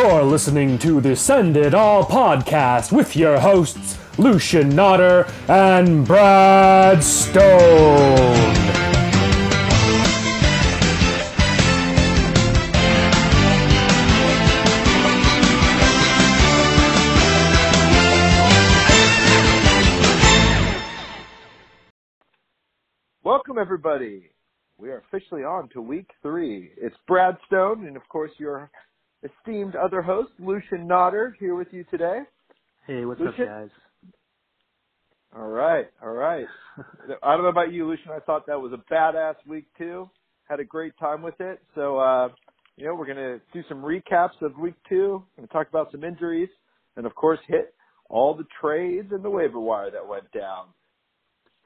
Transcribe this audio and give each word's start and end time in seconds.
You're 0.00 0.22
listening 0.22 0.78
to 0.78 1.00
the 1.00 1.16
Send 1.16 1.56
It 1.56 1.74
All 1.74 2.04
podcast 2.04 2.92
with 2.92 3.16
your 3.16 3.40
hosts, 3.40 3.98
Lucian 4.16 4.68
Nodder 4.68 5.26
and 5.48 6.06
Brad 6.06 7.02
Stone. 7.02 7.42
Welcome, 23.24 23.58
everybody. 23.58 24.30
We 24.76 24.90
are 24.90 25.02
officially 25.08 25.42
on 25.42 25.68
to 25.70 25.82
week 25.82 26.10
three. 26.22 26.70
It's 26.76 26.94
Brad 27.08 27.36
Stone, 27.48 27.88
and 27.88 27.96
of 27.96 28.08
course, 28.08 28.30
your 28.38 28.70
esteemed 29.22 29.76
other 29.76 30.02
host, 30.02 30.30
Lucian 30.38 30.86
Nodder, 30.86 31.36
here 31.38 31.54
with 31.54 31.68
you 31.70 31.84
today. 31.90 32.20
Hey, 32.86 33.04
what's 33.04 33.20
Lucian? 33.20 33.42
up, 33.42 33.48
guys? 33.48 33.68
All 35.36 35.48
right, 35.48 35.86
all 36.02 36.12
right. 36.12 36.46
I 37.22 37.32
don't 37.32 37.42
know 37.42 37.48
about 37.48 37.72
you, 37.72 37.86
Lucian. 37.86 38.12
I 38.12 38.20
thought 38.20 38.46
that 38.46 38.60
was 38.60 38.72
a 38.72 38.92
badass 38.92 39.34
week 39.46 39.66
two. 39.76 40.08
Had 40.48 40.60
a 40.60 40.64
great 40.64 40.92
time 40.98 41.20
with 41.22 41.38
it. 41.40 41.60
So, 41.74 41.98
uh, 41.98 42.28
you 42.76 42.86
know, 42.86 42.94
we're 42.94 43.06
going 43.06 43.18
to 43.18 43.40
do 43.52 43.62
some 43.68 43.82
recaps 43.82 44.40
of 44.40 44.56
week 44.56 44.74
two. 44.88 45.22
Going 45.36 45.46
to 45.46 45.52
talk 45.52 45.68
about 45.68 45.92
some 45.92 46.04
injuries, 46.04 46.48
and 46.96 47.04
of 47.04 47.14
course, 47.14 47.40
hit 47.46 47.74
all 48.08 48.34
the 48.34 48.46
trades 48.60 49.08
and 49.12 49.22
the 49.22 49.28
waiver 49.28 49.60
wire 49.60 49.90
that 49.90 50.06
went 50.06 50.30
down. 50.32 50.68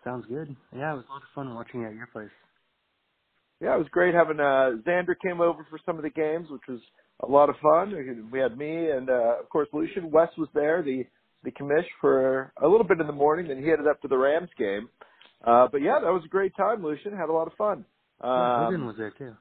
Sounds 0.02 0.26
good. 0.28 0.56
Yeah, 0.74 0.92
it 0.92 0.96
was 0.96 1.04
a 1.08 1.12
lot 1.12 1.22
of 1.22 1.28
fun 1.34 1.54
watching 1.54 1.84
at 1.84 1.94
your 1.94 2.08
place. 2.08 2.30
Yeah, 3.60 3.76
it 3.76 3.78
was 3.78 3.86
great 3.92 4.12
having 4.12 4.40
uh 4.40 4.82
Xander 4.84 5.14
came 5.22 5.40
over 5.40 5.64
for 5.70 5.78
some 5.86 5.96
of 5.96 6.02
the 6.02 6.10
games, 6.10 6.48
which 6.50 6.62
was 6.68 6.80
a 7.20 7.26
lot 7.30 7.48
of 7.48 7.56
fun. 7.62 8.28
We 8.32 8.38
had 8.40 8.56
me 8.58 8.90
and 8.90 9.08
uh 9.10 9.40
of 9.40 9.48
course 9.48 9.68
Lucian. 9.72 10.10
Wes 10.10 10.28
was 10.38 10.48
there, 10.54 10.82
the 10.82 11.04
the 11.44 11.50
commish 11.50 11.86
for 12.00 12.52
a 12.62 12.68
little 12.68 12.86
bit 12.86 13.00
in 13.00 13.06
the 13.06 13.12
morning, 13.12 13.48
then 13.48 13.62
he 13.62 13.68
headed 13.68 13.86
up 13.86 14.00
to 14.02 14.08
the 14.08 14.16
Rams 14.18 14.50
game. 14.58 14.88
Uh 15.46 15.68
but 15.70 15.82
yeah, 15.82 15.98
that 16.02 16.10
was 16.12 16.22
a 16.24 16.28
great 16.28 16.54
time, 16.56 16.82
Lucian. 16.82 17.12
Had 17.16 17.28
a 17.28 17.32
lot 17.32 17.46
of 17.46 17.54
fun. 17.54 17.84
Yeah, 18.22 18.56
Um, 18.58 18.64
Hogan 18.64 18.86
was 18.86 18.96
there 18.96 19.10
too. 19.16 19.34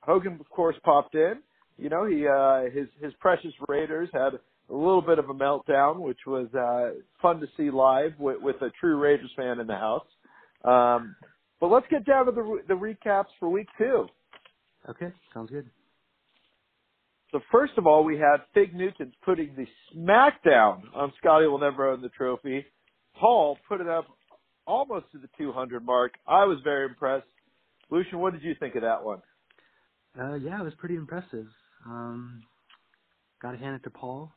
Hogan 0.00 0.34
of 0.40 0.48
course 0.50 0.76
popped 0.84 1.14
in. 1.14 1.34
You 1.78 1.88
know, 1.88 2.06
he 2.06 2.26
uh 2.26 2.70
his 2.72 2.88
his 3.00 3.12
precious 3.20 3.52
Raiders 3.68 4.08
had 4.12 4.34
a 4.70 4.74
little 4.74 5.02
bit 5.02 5.18
of 5.18 5.28
a 5.28 5.34
meltdown, 5.34 6.00
which 6.00 6.20
was 6.26 6.48
uh 6.54 7.00
fun 7.20 7.40
to 7.40 7.46
see 7.56 7.70
live 7.70 8.12
with, 8.18 8.40
with 8.40 8.56
a 8.62 8.70
true 8.80 8.96
Raiders 8.98 9.30
fan 9.36 9.60
in 9.60 9.66
the 9.66 9.76
house. 9.76 10.06
Um 10.64 11.14
but 11.60 11.68
let's 11.68 11.86
get 11.90 12.04
down 12.04 12.26
to 12.26 12.32
the 12.32 12.58
the 12.68 12.74
recaps 12.74 13.30
for 13.38 13.48
week 13.48 13.68
2. 13.78 14.06
Okay, 14.88 15.12
sounds 15.32 15.50
good. 15.50 15.68
So 17.32 17.40
first 17.50 17.72
of 17.78 17.86
all, 17.86 18.04
we 18.04 18.18
had 18.18 18.42
Fig 18.52 18.74
Newtons 18.74 19.14
putting 19.24 19.54
the 19.56 19.66
smackdown 19.94 20.82
on 20.94 21.12
Scotty 21.18 21.46
will 21.46 21.58
never 21.58 21.90
own 21.90 22.02
the 22.02 22.10
trophy. 22.10 22.64
Paul 23.18 23.58
put 23.66 23.80
it 23.80 23.88
up 23.88 24.04
almost 24.66 25.06
to 25.12 25.18
the 25.18 25.28
200 25.38 25.84
mark. 25.84 26.12
I 26.26 26.44
was 26.44 26.58
very 26.62 26.86
impressed. 26.86 27.26
Lucian, 27.90 28.18
what 28.18 28.34
did 28.34 28.42
you 28.42 28.54
think 28.60 28.74
of 28.74 28.82
that 28.82 29.02
one? 29.02 29.22
Uh, 30.18 30.34
yeah, 30.34 30.60
it 30.60 30.64
was 30.64 30.74
pretty 30.76 30.94
impressive. 30.94 31.46
Um, 31.86 32.42
got 33.40 33.52
to 33.52 33.58
hand 33.58 33.76
it 33.76 33.84
to 33.84 33.90
Paul. 33.90 34.30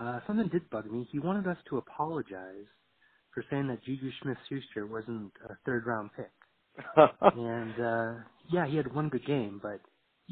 Uh, 0.00 0.20
something 0.26 0.48
did 0.48 0.70
bug 0.70 0.90
me. 0.90 1.08
He 1.10 1.18
wanted 1.18 1.48
us 1.48 1.58
to 1.70 1.78
apologize 1.78 2.66
for 3.34 3.44
saying 3.50 3.66
that 3.68 3.82
Juju 3.84 4.10
Smith-Schuster 4.22 4.86
wasn't 4.86 5.32
a 5.48 5.54
third-round 5.66 6.10
pick. 6.16 6.30
And 7.36 7.80
uh, 7.80 8.14
yeah, 8.50 8.66
he 8.66 8.76
had 8.76 8.94
one 8.94 9.08
good 9.08 9.26
game, 9.26 9.60
but 9.62 9.80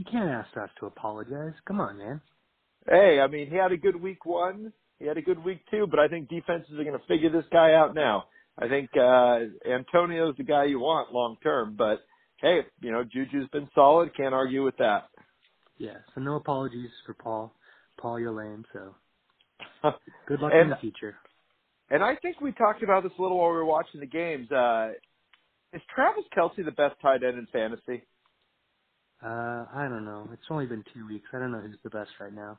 you 0.01 0.05
can't 0.11 0.31
ask 0.31 0.49
us 0.57 0.71
to 0.81 0.87
apologize. 0.87 1.53
Come 1.67 1.81
on, 1.81 1.99
man. 1.99 2.21
hey, 2.89 3.21
I 3.23 3.27
mean, 3.27 3.51
he 3.51 3.57
had 3.57 3.73
a 3.73 3.77
good 3.77 4.01
week 4.01 4.25
one. 4.25 4.73
He 4.99 5.07
had 5.07 5.17
a 5.19 5.23
good 5.23 5.43
week 5.45 5.61
two, 5.71 5.87
but 5.91 5.99
I 6.01 6.09
think 6.09 6.29
defenses 6.29 6.73
are 6.79 6.85
going 6.85 6.99
to 6.99 7.07
figure 7.07 7.31
this 7.31 7.45
guy 7.53 7.75
out 7.75 7.95
now. 7.95 8.25
I 8.59 8.69
think 8.69 8.91
uh 8.97 9.39
Antonio's 9.71 10.37
the 10.37 10.43
guy 10.45 10.65
you 10.65 10.81
want 10.81 11.13
long 11.13 11.37
term, 11.43 11.75
but 11.79 12.01
hey, 12.43 12.61
you 12.83 12.91
know, 12.93 13.05
Juju's 13.05 13.49
been 13.53 13.69
solid. 13.75 14.15
Can't 14.17 14.35
argue 14.35 14.65
with 14.65 14.77
that. 14.79 15.09
Yeah, 15.79 15.99
so 16.15 16.21
no 16.21 16.37
apologies 16.37 16.91
for 17.07 17.15
Paul. 17.15 17.55
Paul, 17.99 18.19
you're 18.21 18.33
lame. 18.33 18.65
So 18.73 18.95
good 20.29 20.41
luck 20.41 20.53
And- 20.55 20.63
in 20.65 20.71
the 20.71 20.77
future. 20.77 21.17
And 21.93 22.05
I 22.05 22.15
think 22.23 22.41
we 22.41 22.53
talked 22.53 22.83
about 22.85 23.03
this 23.03 23.13
a 23.19 23.23
little 23.23 23.39
while 23.39 23.49
we 23.51 23.57
were 23.57 23.65
watching 23.65 23.99
the 24.01 24.07
games. 24.07 24.49
Uh, 24.53 24.91
is 25.73 25.83
Travis 25.93 26.25
Kelce 26.37 26.65
the 26.65 26.71
best 26.71 26.95
tight 27.03 27.23
end 27.25 27.37
in 27.39 27.47
fantasy? 27.53 28.03
Uh, 29.25 29.67
I 29.75 29.87
don't 29.89 30.05
know. 30.05 30.29
It's 30.33 30.43
only 30.51 30.67
been 30.67 30.85
two 30.95 31.07
weeks. 31.07 31.27
I 31.33 31.39
don't 31.39 31.53
know 31.53 31.61
who's 31.61 31.77
the 31.83 31.91
best 31.91 32.11
right 32.21 32.33
now. 32.33 32.59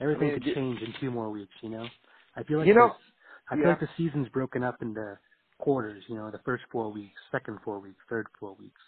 Everything 0.00 0.28
mean, 0.28 0.40
could 0.40 0.54
change 0.54 0.82
in 0.82 0.92
two 1.00 1.10
more 1.10 1.30
weeks. 1.30 1.54
You 1.62 1.70
know, 1.70 1.88
I 2.36 2.42
feel 2.44 2.58
like 2.58 2.68
You 2.68 2.74
know, 2.74 2.88
this- 2.88 2.96
I 3.50 3.54
feel 3.56 3.64
yeah. 3.64 3.70
like 3.70 3.80
the 3.80 3.88
season's 3.96 4.28
broken 4.30 4.62
up 4.62 4.82
into 4.82 5.18
quarters. 5.58 6.04
You 6.08 6.16
know, 6.16 6.30
the 6.30 6.38
first 6.40 6.64
four 6.70 6.90
weeks, 6.90 7.14
second 7.30 7.60
four 7.62 7.78
weeks, 7.78 8.02
third 8.08 8.26
four 8.38 8.54
weeks. 8.54 8.80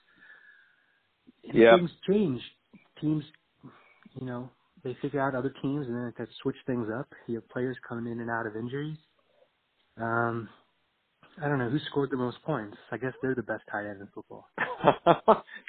And 1.44 1.54
Yeah. 1.54 1.76
Things 1.76 1.90
change. 2.02 2.58
Teams, 3.00 3.24
you 4.14 4.26
know, 4.26 4.50
they 4.82 4.94
figure 4.94 5.20
out 5.20 5.34
other 5.34 5.50
teams, 5.50 5.86
and 5.86 5.96
then 5.96 6.12
it 6.16 6.32
switch 6.42 6.56
things 6.66 6.88
up. 6.90 7.12
You 7.26 7.36
have 7.36 7.48
players 7.48 7.78
coming 7.80 8.10
in 8.10 8.20
and 8.20 8.30
out 8.30 8.46
of 8.46 8.56
injuries. 8.56 8.98
Um, 9.96 10.48
I 11.42 11.48
don't 11.48 11.58
know 11.58 11.70
who 11.70 11.78
scored 11.90 12.10
the 12.10 12.16
most 12.18 12.42
points. 12.44 12.76
I 12.92 12.98
guess 12.98 13.12
they're 13.22 13.34
the 13.34 13.42
best 13.42 13.62
tight 13.72 13.86
end 13.86 14.00
in 14.00 14.08
football. 14.14 14.50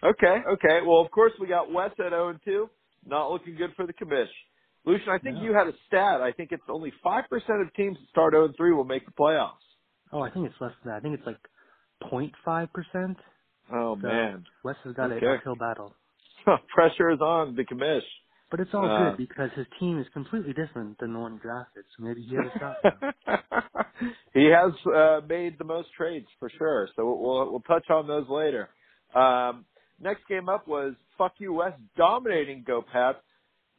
okay, 0.03 0.37
okay. 0.53 0.81
Well, 0.85 1.01
of 1.01 1.11
course 1.11 1.33
we 1.39 1.47
got 1.47 1.71
Wes 1.73 1.91
at 1.99 2.11
0 2.11 2.29
and 2.29 2.39
2. 2.45 2.69
Not 3.05 3.31
looking 3.31 3.55
good 3.55 3.73
for 3.75 3.87
the 3.87 3.93
commish. 3.93 4.29
Lucian, 4.85 5.09
I 5.09 5.19
think 5.19 5.37
No. 5.37 5.41
you 5.41 5.53
had 5.53 5.67
a 5.67 5.73
stat. 5.87 6.21
I 6.21 6.31
think 6.33 6.51
it's 6.51 6.63
only 6.69 6.93
5% 7.05 7.23
of 7.33 7.73
teams 7.75 7.97
that 7.99 8.09
start 8.11 8.33
0 8.33 8.45
and 8.47 8.57
3 8.57 8.73
will 8.73 8.85
make 8.85 9.05
the 9.05 9.13
playoffs. 9.13 9.53
Oh, 10.13 10.21
I 10.21 10.31
think 10.31 10.47
it's 10.47 10.55
less 10.61 10.73
than 10.83 10.93
that. 10.93 10.97
I 10.97 11.01
think 11.01 11.17
it's 11.19 11.27
like 11.27 11.39
0.5 12.11 12.69
percent. 12.73 13.17
Oh, 13.73 13.95
So 14.01 14.07
man. 14.07 14.45
Wes 14.63 14.77
has 14.85 14.95
got 14.95 15.11
Okay. 15.11 15.13
an 15.13 15.23
uphill 15.27 15.55
battle. 15.55 15.95
Pressure 16.75 17.11
is 17.11 17.21
on 17.21 17.55
the 17.55 17.65
commish. 17.65 18.03
But 18.51 18.59
it's 18.59 18.73
all 18.73 18.85
Uh, 18.85 19.09
good 19.09 19.17
because 19.17 19.49
his 19.55 19.65
team 19.79 19.99
is 19.99 20.07
completely 20.13 20.53
different 20.53 20.97
than 20.99 21.13
the 21.13 21.19
one 21.19 21.33
he 21.33 21.39
drafted. 21.39 21.83
So 21.97 22.03
maybe 22.03 22.21
he 22.21 22.35
has 22.35 22.45
a 22.55 22.59
shot. 22.59 22.77
he 24.33 24.45
has 24.45 24.71
uh, 24.93 25.21
made 25.27 25.57
the 25.57 25.63
most 25.65 25.89
trades 25.97 26.27
for 26.39 26.49
sure. 26.57 26.87
So 26.95 27.05
we'll 27.05 27.51
we'll 27.51 27.61
touch 27.61 27.89
on 27.89 28.07
those 28.07 28.27
later. 28.29 28.69
Um, 29.15 29.65
next 29.99 30.27
game 30.27 30.47
up 30.49 30.67
was 30.67 30.93
fuck 31.17 31.33
you 31.39 31.53
West 31.53 31.81
dominating 31.97 32.63
Go 32.65 32.81
Pats. 32.83 33.17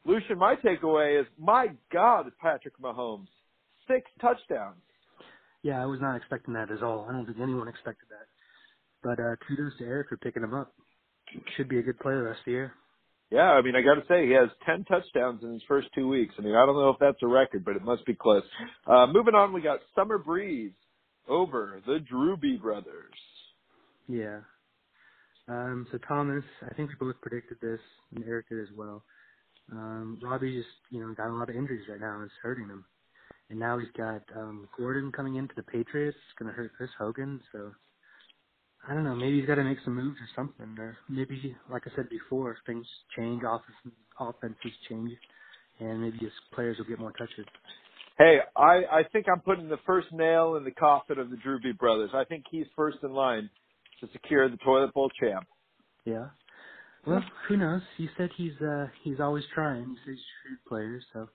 Lucian, 0.04 0.38
my 0.38 0.54
takeaway 0.56 1.21
is 1.21 1.27
my 1.38 1.69
God, 1.93 2.31
Patrick 2.41 2.78
Mahomes, 2.81 3.27
six 3.88 4.10
touchdowns. 4.21 4.83
yeah, 5.62 5.83
I 5.83 5.87
was 5.87 6.00
not 6.00 6.16
expecting 6.16 6.54
that 6.54 6.71
at 6.71 6.83
all. 6.83 7.06
I 7.09 7.12
don't 7.12 7.27
think 7.27 7.38
anyone 7.41 7.69
expected 7.69 8.09
that. 8.10 8.27
But 9.03 9.22
uh 9.22 9.37
kudos 9.47 9.77
to 9.78 9.84
Eric 9.84 10.09
for 10.09 10.16
picking 10.16 10.43
him 10.43 10.54
up. 10.54 10.72
Should 11.56 11.69
be 11.69 11.78
a 11.78 11.83
good 11.83 11.98
player 12.00 12.19
the 12.19 12.25
rest 12.31 12.41
of 12.41 12.44
the 12.47 12.53
year. 12.53 12.72
Yeah, 13.31 13.50
I 13.50 13.62
mean, 13.62 13.75
I 13.75 13.82
got 13.82 13.94
to 13.94 14.06
say, 14.09 14.26
he 14.26 14.32
has 14.32 14.48
10 14.64 14.84
touchdowns 14.84 15.42
in 15.42 15.53
his 15.53 15.62
first 15.66 15.88
two 15.94 16.09
weeks. 16.09 16.34
I 16.38 16.42
mean, 16.42 16.54
I 16.54 16.64
don't 16.64 16.76
know 16.76 16.91
if 16.91 16.98
that's 17.00 17.22
a 17.22 17.26
record, 17.26 17.64
but 17.64 17.75
it 17.75 17.82
must 17.82 18.06
be 18.06 18.14
close. 18.14 18.44
Uh, 18.87 19.06
moving 19.09 19.34
on, 19.34 19.53
we 19.53 19.60
got 19.60 19.81
Summer 19.97 20.19
Breeze 20.19 20.72
over 21.28 21.82
the 21.86 21.98
Drewby 22.12 22.60
brothers. 22.60 23.15
Yeah. 24.06 24.41
Um, 25.48 25.86
so 25.91 25.98
Thomas, 26.06 26.45
I 26.71 26.74
think 26.74 26.91
we 26.91 26.95
both 27.00 27.21
predicted 27.21 27.59
this, 27.60 27.80
and 28.15 28.24
Eric 28.24 28.48
did 28.48 28.60
as 28.60 28.68
well. 28.77 29.03
Um, 29.72 30.18
Robbie 30.22 30.56
just, 30.56 30.68
you 30.91 31.00
know, 31.00 31.12
got 31.15 31.30
a 31.30 31.34
lot 31.36 31.50
of 31.50 31.56
injuries 31.56 31.86
right 31.89 32.00
now. 32.00 32.16
And 32.16 32.24
It's 32.24 32.34
hurting 32.42 32.68
him. 32.68 32.84
And 33.50 33.59
now 33.59 33.78
he's 33.78 33.91
got 33.97 34.22
um, 34.36 34.68
Gordon 34.77 35.12
coming 35.12 35.36
into 35.36 35.54
the 35.56 35.62
Patriots. 35.62 36.16
It's 36.16 36.39
going 36.39 36.50
to 36.50 36.56
hurt 36.56 36.72
Chris 36.77 36.91
Hogan. 36.98 37.41
So 37.53 37.72
I 38.88 38.94
don't 38.94 39.04
know. 39.04 39.14
Maybe 39.16 39.38
he's 39.38 39.46
got 39.46 39.56
to 39.56 39.64
make 39.64 39.78
some 39.84 39.96
moves 39.96 40.16
or 40.20 40.28
something. 40.34 40.76
Or 40.78 40.96
maybe, 41.08 41.56
like 41.70 41.82
I 41.86 41.94
said 41.96 42.08
before, 42.08 42.56
things 42.66 42.86
change, 43.16 43.42
offenses, 43.46 43.98
offenses 44.18 44.72
change, 44.88 45.12
and 45.80 46.02
maybe 46.02 46.18
his 46.18 46.32
players 46.52 46.78
will 46.78 46.86
get 46.86 46.98
more 46.98 47.12
touches. 47.12 47.46
Hey, 48.18 48.38
I, 48.56 48.82
I 48.90 49.02
think 49.12 49.26
I'm 49.30 49.40
putting 49.40 49.68
the 49.68 49.78
first 49.86 50.08
nail 50.12 50.56
in 50.56 50.64
the 50.64 50.70
coffin 50.70 51.18
of 51.18 51.30
the 51.30 51.36
Drewby 51.36 51.76
brothers. 51.76 52.10
I 52.14 52.24
think 52.24 52.44
he's 52.50 52.66
first 52.74 52.98
in 53.02 53.12
line 53.12 53.50
to 54.00 54.08
secure 54.12 54.48
the 54.48 54.56
toilet 54.58 54.94
bowl 54.94 55.10
champ. 55.20 55.46
Yeah. 56.04 56.26
Well, 57.06 57.22
who 57.48 57.56
knows? 57.56 57.82
He 57.96 58.08
said 58.16 58.30
he's 58.36 58.54
uh 58.60 58.86
he's 59.04 59.20
always 59.20 59.44
trying. 59.54 59.84
He 59.84 59.94
says 59.96 60.04
he's 60.06 60.18
a 60.18 60.48
shrewd 60.48 60.58
player, 60.68 61.00
so 61.12 61.28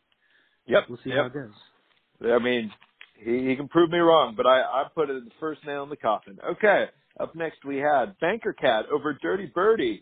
Yep. 0.67 0.83
we'll 0.89 0.99
see 1.03 1.09
yep. 1.09 1.17
how 1.19 1.25
it 1.27 1.33
goes. 1.33 2.31
I 2.31 2.39
mean, 2.43 2.71
he, 3.17 3.47
he 3.49 3.55
can 3.55 3.67
prove 3.67 3.89
me 3.89 3.97
wrong, 3.99 4.33
but 4.35 4.45
I, 4.45 4.61
I 4.61 4.83
put 4.93 5.09
it 5.09 5.23
the 5.23 5.31
first 5.39 5.65
nail 5.65 5.83
in 5.83 5.89
the 5.89 5.95
coffin. 5.97 6.37
Okay. 6.51 6.85
Up 7.19 7.35
next 7.35 7.65
we 7.65 7.77
had 7.77 8.17
Banker 8.19 8.53
Cat 8.53 8.85
over 8.91 9.17
Dirty 9.21 9.51
Birdie. 9.53 10.01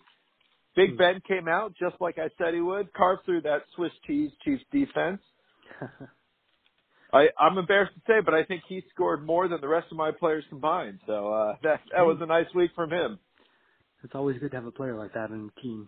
Big 0.76 0.92
Hmm. 0.92 0.98
Ben 0.98 1.22
came 1.28 1.48
out 1.48 1.74
just 1.80 1.96
like 2.00 2.18
I 2.18 2.30
said 2.38 2.54
he 2.54 2.62
would, 2.62 2.94
carved 2.94 3.26
through 3.26 3.42
that 3.42 3.64
Swiss 3.76 3.92
cheese 4.06 4.32
Chiefs 4.44 4.64
defense. 4.72 5.22
I, 7.12 7.28
I'm 7.40 7.58
embarrassed 7.58 7.96
to 7.96 8.02
say, 8.08 8.20
but 8.24 8.36
I 8.36 8.44
think 8.44 8.62
he 8.70 8.84
scored 8.94 9.26
more 9.26 9.48
than 9.48 9.62
the 9.62 9.68
rest 9.68 9.88
of 9.92 9.98
my 9.98 10.12
players 10.12 10.44
combined. 10.50 11.00
So 11.08 11.34
uh, 11.34 11.56
that 11.64 11.80
that 11.96 12.06
was 12.06 12.18
a 12.22 12.26
nice 12.26 12.46
week 12.54 12.72
from 12.76 12.92
him. 12.92 13.20
it's 14.04 14.14
always 14.16 14.38
good 14.40 14.52
to 14.52 14.58
have 14.58 14.66
a 14.66 14.72
player 14.72 14.96
like 14.96 15.14
that 15.14 15.32
in 15.32 15.48
the 15.48 15.62
team. 15.62 15.88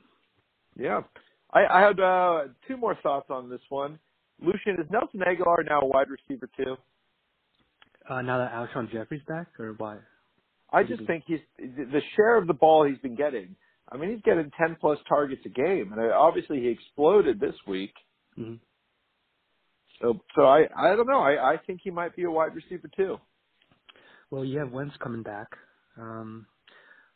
Yeah. 0.75 1.01
I, 1.53 1.65
I 1.65 1.81
had 1.81 1.99
uh, 1.99 2.39
two 2.67 2.77
more 2.77 2.97
thoughts 3.03 3.27
on 3.29 3.49
this 3.49 3.61
one. 3.69 3.99
Lucian, 4.41 4.79
is 4.79 4.89
Nelson 4.89 5.19
Agholor 5.19 5.63
now 5.69 5.81
a 5.81 5.85
wide 5.85 6.07
receiver 6.09 6.49
too? 6.57 6.75
Uh, 8.09 8.21
now 8.21 8.39
that 8.39 8.51
Alshon 8.53 8.91
Jeffery's 8.91 9.21
back, 9.27 9.47
or 9.59 9.75
why? 9.77 9.97
I 10.71 10.83
just 10.83 11.05
think 11.05 11.25
he's 11.27 11.39
the 11.57 12.01
share 12.15 12.37
of 12.37 12.47
the 12.47 12.53
ball 12.53 12.87
he's 12.87 12.99
been 12.99 13.15
getting. 13.15 13.55
I 13.91 13.97
mean, 13.97 14.11
he's 14.11 14.21
getting 14.23 14.51
ten 14.59 14.77
plus 14.79 14.99
targets 15.09 15.41
a 15.45 15.49
game, 15.49 15.93
and 15.93 16.01
uh, 16.01 16.15
obviously 16.15 16.59
he 16.61 16.69
exploded 16.69 17.39
this 17.39 17.55
week. 17.67 17.93
Mm-hmm. 18.39 18.55
So, 20.01 20.19
so 20.35 20.43
I, 20.43 20.63
I 20.77 20.95
don't 20.95 21.07
know. 21.07 21.21
I, 21.21 21.53
I 21.53 21.57
think 21.65 21.81
he 21.83 21.91
might 21.91 22.15
be 22.15 22.23
a 22.23 22.31
wide 22.31 22.55
receiver 22.55 22.89
too. 22.95 23.17
Well, 24.31 24.45
you 24.45 24.59
have 24.59 24.71
Wentz 24.71 24.95
coming 25.03 25.23
back. 25.23 25.47
Um, 25.97 26.47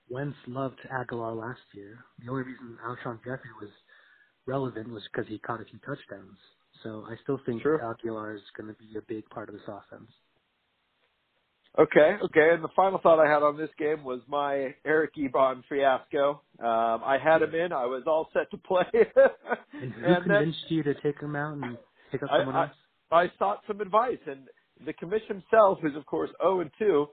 Wentz 0.10 0.38
loved 0.48 0.80
Agholor 0.92 1.40
last 1.40 1.62
year. 1.74 2.00
The 2.24 2.31
only 2.31 2.44
reason 2.44 2.78
Alshon 2.86 3.19
Jeffery 3.19 3.52
was 3.62 3.72
relevant 4.46 4.90
was 4.90 5.04
because 5.12 5.28
he 5.30 5.40
caught 5.40 5.62
a 5.62 5.66
few 5.66 5.80
touchdowns. 5.80 6.38
So 6.84 7.06
I 7.10 7.16
still 7.24 7.40
think 7.46 7.62
sure. 7.63 7.80
Agholor 7.80 8.36
is 8.36 8.42
going 8.57 8.68
to 8.68 8.80
be 8.80 8.98
a 8.98 9.02
big 9.07 9.28
part 9.30 9.50
of 9.50 9.56
this 9.56 9.63
offense. 9.68 10.12
Okay, 11.77 12.16
okay. 12.24 12.50
And 12.54 12.63
the 12.63 12.69
final 12.75 13.00
thought 13.00 13.19
I 13.19 13.30
had 13.30 13.44
on 13.44 13.57
this 13.57 13.69
game 13.77 14.04
was 14.04 14.22
my 14.27 14.74
Eric 14.86 15.16
Ebron 15.16 15.62
fiasco. 15.68 16.42
Um, 16.60 17.01
I 17.04 17.18
had 17.22 17.42
him 17.42 17.54
in. 17.54 17.74
I 17.74 17.86
was 17.86 18.04
all 18.07 18.30
set 18.33 18.50
to 18.51 18.57
play. 18.57 18.86
and 18.94 19.92
who 19.94 20.06
and 20.06 20.24
convinced 20.24 20.60
then, 20.69 20.77
you 20.77 20.83
to 20.83 20.94
take 21.01 21.19
him 21.19 21.36
out 21.36 21.54
and 21.57 21.77
pick 22.12 22.24
up 22.24 22.30
someone 22.38 22.56
I, 22.56 22.63
else? 22.63 22.72
I, 23.12 23.16
I 23.16 23.31
sought 23.38 23.62
some 23.68 23.81
advice, 23.81 24.19
and 24.25 24.48
the 24.86 24.94
commission 24.94 25.44
himself, 25.51 25.80
is, 25.83 25.95
of 25.98 26.06
course 26.06 26.30
0 26.42 26.62
and 26.62 26.72
2, 26.80 27.07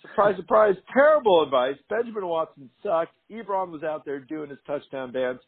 surprise, 0.00 0.36
surprise, 0.36 0.76
terrible 0.92 1.42
advice. 1.42 1.76
Benjamin 1.90 2.26
Watson 2.26 2.70
sucked. 2.82 3.14
Ebron 3.30 3.70
was 3.70 3.82
out 3.82 4.06
there 4.06 4.20
doing 4.20 4.48
his 4.48 4.58
touchdown 4.66 5.12
dance. 5.12 5.40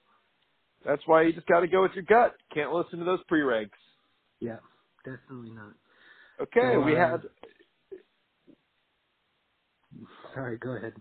That's 0.85 1.03
why 1.07 1.23
you 1.23 1.33
just 1.33 1.47
got 1.47 1.61
to 1.61 1.69
go 1.69 1.83
with 1.83 1.93
your 1.95 2.05
gut. 2.05 2.37
Can't 2.53 2.73
listen 2.73 2.99
to 2.99 3.05
those 3.05 3.21
pre-ranks. 3.29 3.79
Yeah, 4.41 4.59
definitely 5.05 5.53
not. 5.53 5.73
Okay, 6.41 6.75
so, 6.75 6.81
we 6.81 6.95
uh, 6.95 6.99
had 6.99 7.23
Sorry, 10.35 10.59
go 10.59 10.77
ahead. 10.77 10.95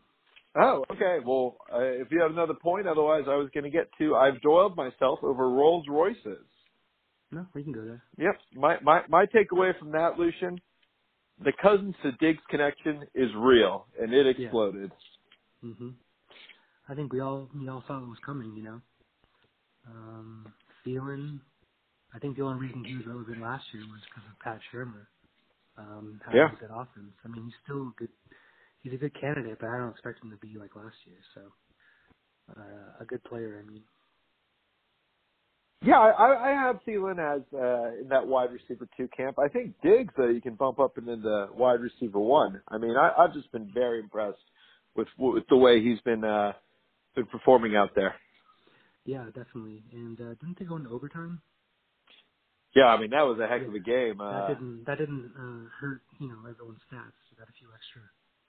Oh, 0.56 0.86
okay. 0.92 1.18
Well, 1.26 1.58
uh, 1.74 1.80
if 1.82 2.10
you 2.12 2.22
have 2.22 2.32
another 2.32 2.54
point, 2.62 2.88
otherwise 2.88 3.24
I 3.28 3.36
was 3.36 3.50
going 3.54 3.66
to 3.66 3.70
get 3.70 3.90
to 4.00 4.16
I've 4.16 4.42
doiled 4.42 4.76
myself 4.78 5.20
over 5.24 5.50
Rolls 5.50 5.86
Royces. 5.90 6.46
No, 7.32 7.46
we 7.54 7.64
can 7.64 7.74
go 7.74 7.84
there. 7.84 8.04
Yep. 8.18 8.36
My 8.56 8.78
my 8.82 9.02
my 9.10 9.26
takeaway 9.26 9.78
from 9.80 9.92
that, 9.94 10.18
Lucian, 10.18 10.62
the 11.44 11.54
Cousins 11.62 11.96
to 12.04 12.12
Diggs 12.14 12.44
connection 12.50 13.04
is 13.14 13.30
real, 13.38 13.88
and 14.00 14.14
it 14.14 14.28
exploded. 14.28 14.92
Yeah. 15.64 15.70
Mhm. 15.72 15.96
I 16.88 16.96
think 16.96 17.12
we 17.14 17.20
all 17.20 17.50
we 17.56 17.68
all 17.68 17.84
saw 17.88 17.98
it 17.98 18.08
was 18.08 18.20
coming. 18.26 18.56
You 18.56 18.64
know. 18.64 18.82
Um, 19.88 20.54
Thielen, 20.86 21.40
I 22.14 22.20
think 22.20 22.38
the 22.38 22.44
only 22.44 22.68
reason 22.68 22.84
he 22.86 22.96
was 22.96 23.06
relevant 23.08 23.42
last 23.42 23.66
year 23.74 23.84
was 23.84 24.02
because 24.10 24.30
of 24.30 24.40
Pat 24.40 24.60
Shurmur. 24.74 25.08
Um, 25.78 26.22
having 26.26 26.38
Yeah. 26.40 26.52
a 26.52 26.56
good 26.60 26.72
offense. 26.72 27.14
I 27.24 27.28
mean, 27.28 27.46
he's 27.46 27.54
still 27.64 27.90
a 27.90 27.94
good 27.98 28.10
he's 28.86 28.94
a 28.94 28.98
good 28.98 29.20
candidate, 29.22 29.58
but 29.62 29.70
I 29.70 29.80
don't 29.80 29.92
expect 29.92 30.24
him 30.24 30.32
to 30.32 30.38
be 30.38 30.58
like 30.60 30.78
last 30.78 30.96
year. 31.06 31.18
So 31.36 31.42
uh, 32.58 33.02
a 33.02 33.06
good 33.06 33.24
player. 33.26 33.64
I 33.64 33.70
mean. 33.72 33.84
Yeah, 35.84 36.00
I, 36.00 36.52
I 36.52 36.54
have 36.54 36.78
Thielen 36.88 37.20
as 37.20 37.44
uh, 37.54 38.02
in 38.02 38.10
that 38.10 38.28
wide 38.28 38.50
receiver 38.52 38.88
two 38.98 39.10
camp. 39.16 39.38
I 39.40 39.50
think 39.50 39.76
Diggs 39.84 40.14
uh, 40.20 40.30
you 40.30 40.42
can 40.42 40.56
bump 40.56 40.80
up 40.80 40.98
into 40.98 41.18
the 41.18 41.50
wide 41.56 41.82
receiver 41.82 42.20
one. 42.20 42.62
I 42.70 42.80
mean, 42.80 42.96
I, 42.98 43.12
I've 43.18 43.34
just 43.34 43.52
been 43.52 43.72
very 43.74 44.00
impressed 44.02 44.40
with 44.96 45.08
with 45.20 45.44
the 45.50 45.58
way 45.58 45.84
he's 45.84 46.02
been 46.02 46.24
uh, 46.24 46.54
been 47.16 47.28
performing 47.28 47.76
out 47.76 47.92
there. 47.96 48.16
Yeah, 49.06 49.26
definitely. 49.28 49.84
And 49.94 50.20
uh, 50.22 50.36
didn't 50.42 50.60
they 50.60 50.66
go 50.66 50.78
into 50.78 50.90
overtime? 50.92 51.42
Yeah, 52.76 52.88
I 52.88 53.00
mean 53.00 53.12
that 53.12 53.24
was 53.24 53.40
a 53.40 53.48
heck 53.48 53.62
Yeah. 53.62 53.68
of 53.68 53.76
a 53.76 53.80
game. 53.80 54.22
Uh, 54.22 54.32
that 54.42 54.48
didn't 54.48 54.86
that 54.86 54.98
didn't 55.00 55.34
uh, 55.38 55.70
hurt 55.80 56.02
you 56.20 56.28
know 56.30 56.40
everyone's 56.50 56.82
stats. 56.92 57.14
You 57.32 57.38
got 57.38 57.50
a 57.50 57.54
few 57.60 57.70
extra 57.74 58.04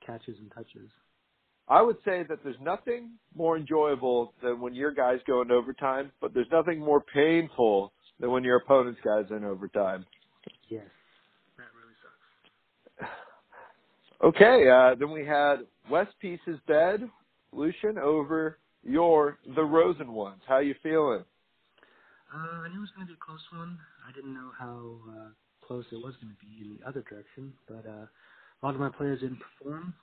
catches 0.06 0.38
and 0.38 0.50
touches. 0.53 0.91
I 1.69 1.82
would 1.82 1.97
say 2.05 2.23
that 2.29 2.38
there's 2.44 2.56
nothing 2.62 3.12
more 3.35 3.56
enjoyable 3.56 4.32
than 4.43 4.61
when 4.61 4.75
your 4.75 4.93
guys 4.93 5.19
go 5.26 5.43
into 5.43 5.55
overtime, 5.55 6.12
but 6.20 6.32
there's 6.32 6.47
nothing 6.53 6.79
more 6.79 7.00
painful 7.00 7.93
than 8.20 8.31
when 8.31 8.44
your 8.44 8.58
opponent's 8.58 9.00
guys 9.05 9.25
in 9.31 9.44
overtime. 9.44 10.06
Yes, 10.69 10.85
that 11.56 11.67
really 11.75 11.94
sucks. 12.99 13.11
Okay, 14.25 14.67
uh, 14.67 14.94
then 14.94 15.11
we 15.11 15.26
had 15.26 15.56
West 15.91 16.12
Pieces 16.20 16.58
bed, 16.67 17.06
Lucian 17.53 17.99
over 17.99 18.56
your 18.82 19.38
the 19.55 19.62
Rosen 19.62 20.12
ones. 20.12 20.41
How 20.49 20.58
you 20.58 20.75
feeling? 20.82 21.23
Uh, 22.35 22.64
I 22.64 22.69
knew 22.69 22.79
it 22.79 22.81
was 22.81 22.91
going 22.97 23.06
to 23.06 23.12
be 23.12 23.19
a 23.20 23.25
close 23.25 23.44
one. 23.53 23.79
I 24.08 24.12
didn't 24.12 24.32
know 24.32 24.50
how 24.58 24.97
uh, 25.11 25.29
close 25.67 25.85
it 25.93 25.97
was 25.97 26.14
going 26.23 26.32
to 26.32 26.41
be 26.41 26.64
in 26.64 26.79
the 26.79 26.88
other 26.88 27.03
direction, 27.03 27.53
but 27.69 27.85
uh, 27.87 28.06
a 28.06 28.11
lot 28.67 28.75
of 28.75 28.81
my 28.81 28.91
players 28.91 29.21
didn't 29.21 29.39
perform. 29.39 29.95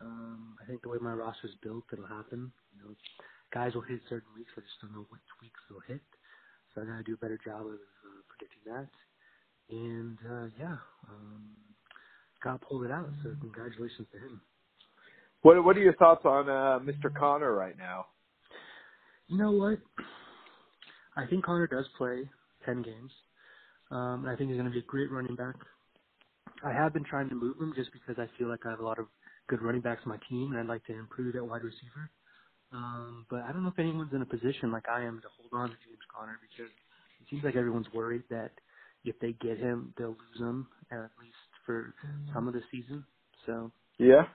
Um, 0.00 0.56
I 0.62 0.66
think 0.66 0.82
the 0.82 0.90
way 0.90 0.98
my 1.00 1.14
roster's 1.14 1.56
built, 1.62 1.84
it'll 1.92 2.06
happen. 2.06 2.52
You 2.76 2.82
know, 2.84 2.94
guys 3.52 3.74
will 3.74 3.80
hit 3.80 4.00
certain 4.08 4.28
weeks. 4.36 4.50
I 4.56 4.60
just 4.60 4.78
don't 4.82 4.92
know 4.92 5.06
which 5.08 5.22
weeks 5.40 5.58
they'll 5.68 5.80
hit. 5.88 6.02
So 6.74 6.82
I 6.82 6.84
got 6.84 6.98
to 6.98 7.02
do 7.02 7.14
a 7.14 7.16
better 7.16 7.38
job 7.42 7.62
of 7.62 7.80
uh, 7.80 8.20
predicting 8.28 8.72
that. 8.72 8.88
And 9.70 10.18
uh, 10.30 10.50
yeah, 10.58 10.76
um, 11.08 11.48
God 12.44 12.60
pulled 12.60 12.84
it 12.84 12.90
out. 12.90 13.08
So 13.22 13.34
congratulations 13.40 14.06
to 14.12 14.18
him. 14.18 14.40
What 15.40 15.64
What 15.64 15.76
are 15.78 15.80
your 15.80 15.96
thoughts 15.96 16.26
on 16.26 16.48
uh, 16.50 16.78
Mr. 16.80 17.14
Conner 17.14 17.54
right 17.54 17.78
now? 17.78 18.06
You 19.28 19.38
know 19.38 19.52
what? 19.52 19.78
I 21.16 21.26
think 21.26 21.44
Conner 21.44 21.66
does 21.66 21.86
play 21.96 22.28
ten 22.66 22.82
games. 22.82 23.12
Um, 23.90 24.26
I 24.28 24.36
think 24.36 24.50
he's 24.50 24.58
going 24.58 24.70
to 24.70 24.72
be 24.72 24.80
a 24.80 24.82
great 24.82 25.10
running 25.10 25.36
back. 25.36 25.56
I 26.64 26.72
have 26.72 26.92
been 26.92 27.04
trying 27.04 27.28
to 27.30 27.34
move 27.34 27.58
him 27.60 27.72
just 27.76 27.90
because 27.92 28.16
I 28.18 28.28
feel 28.38 28.48
like 28.48 28.60
I 28.66 28.70
have 28.70 28.80
a 28.80 28.84
lot 28.84 28.98
of 28.98 29.06
good 29.48 29.62
running 29.62 29.80
backs 29.82 30.02
on 30.06 30.10
my 30.10 30.18
team, 30.28 30.52
and 30.52 30.60
I'd 30.60 30.66
like 30.68 30.84
to 30.86 30.94
improve 30.94 31.36
at 31.36 31.46
wide 31.46 31.64
receiver. 31.64 32.10
Um, 32.72 33.26
but 33.30 33.42
I 33.42 33.52
don't 33.52 33.62
know 33.62 33.70
if 33.70 33.78
anyone's 33.78 34.12
in 34.12 34.22
a 34.22 34.26
position 34.26 34.72
like 34.72 34.88
I 34.88 35.02
am 35.04 35.20
to 35.22 35.28
hold 35.38 35.50
on 35.52 35.70
to 35.70 35.76
James 35.86 36.00
Conner 36.14 36.38
because 36.42 36.70
it 37.20 37.26
seems 37.30 37.44
like 37.44 37.56
everyone's 37.56 37.86
worried 37.94 38.24
that 38.30 38.52
if 39.04 39.18
they 39.20 39.32
get 39.40 39.58
him, 39.58 39.94
they'll 39.98 40.10
lose 40.18 40.40
him 40.40 40.68
at 40.90 41.10
least 41.20 41.36
for 41.66 41.94
some 42.34 42.48
of 42.48 42.54
the 42.54 42.62
season. 42.70 43.04
So 43.46 43.72
Yeah. 43.98 44.28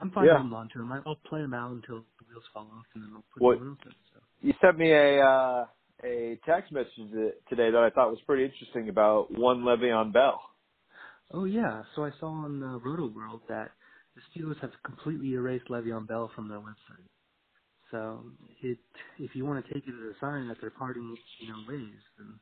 I'm 0.00 0.10
fine 0.12 0.26
Yeah. 0.26 0.38
holding 0.38 0.52
on 0.54 0.68
to 0.70 0.80
him. 0.82 0.92
I- 0.92 1.02
I'll 1.06 1.16
play 1.16 1.40
him 1.42 1.54
out 1.54 1.72
until 1.72 2.00
the 2.18 2.24
wheels 2.28 2.46
fall 2.48 2.70
off, 2.72 2.86
and 2.94 3.04
then 3.04 3.12
I'll 3.14 3.22
put 3.32 3.42
What- 3.42 3.58
else 3.58 3.78
in. 3.86 3.94
So. 4.14 4.20
You 4.40 4.54
sent 4.60 4.78
me 4.78 4.92
a 4.92 5.20
uh, 5.24 5.66
a 6.04 6.36
text 6.46 6.72
message 6.72 7.10
today 7.48 7.70
that 7.70 7.82
I 7.82 7.90
thought 7.90 8.10
was 8.10 8.20
pretty 8.22 8.44
interesting 8.44 8.88
about 8.88 9.30
one 9.30 9.62
Le'Veon 9.62 10.12
Bell. 10.12 10.42
Oh 11.32 11.44
yeah, 11.44 11.82
so 11.96 12.04
I 12.04 12.10
saw 12.20 12.28
on 12.28 12.62
uh, 12.62 12.78
Rotoworld 12.86 13.40
that 13.48 13.70
the 14.14 14.22
Steelers 14.40 14.60
have 14.60 14.70
completely 14.84 15.32
erased 15.34 15.68
Le'Veon 15.68 16.06
Bell 16.06 16.30
from 16.34 16.48
their 16.48 16.58
website. 16.58 17.08
So 17.90 18.24
it, 18.62 18.78
if 19.18 19.34
you 19.34 19.44
want 19.46 19.64
to 19.64 19.74
take 19.74 19.84
it 19.86 19.90
as 19.94 20.16
a 20.16 20.20
sign 20.20 20.48
that 20.48 20.58
they're 20.60 20.70
parting, 20.70 21.16
you 21.40 21.48
know, 21.48 21.54
ways, 21.68 21.98
then 22.18 22.38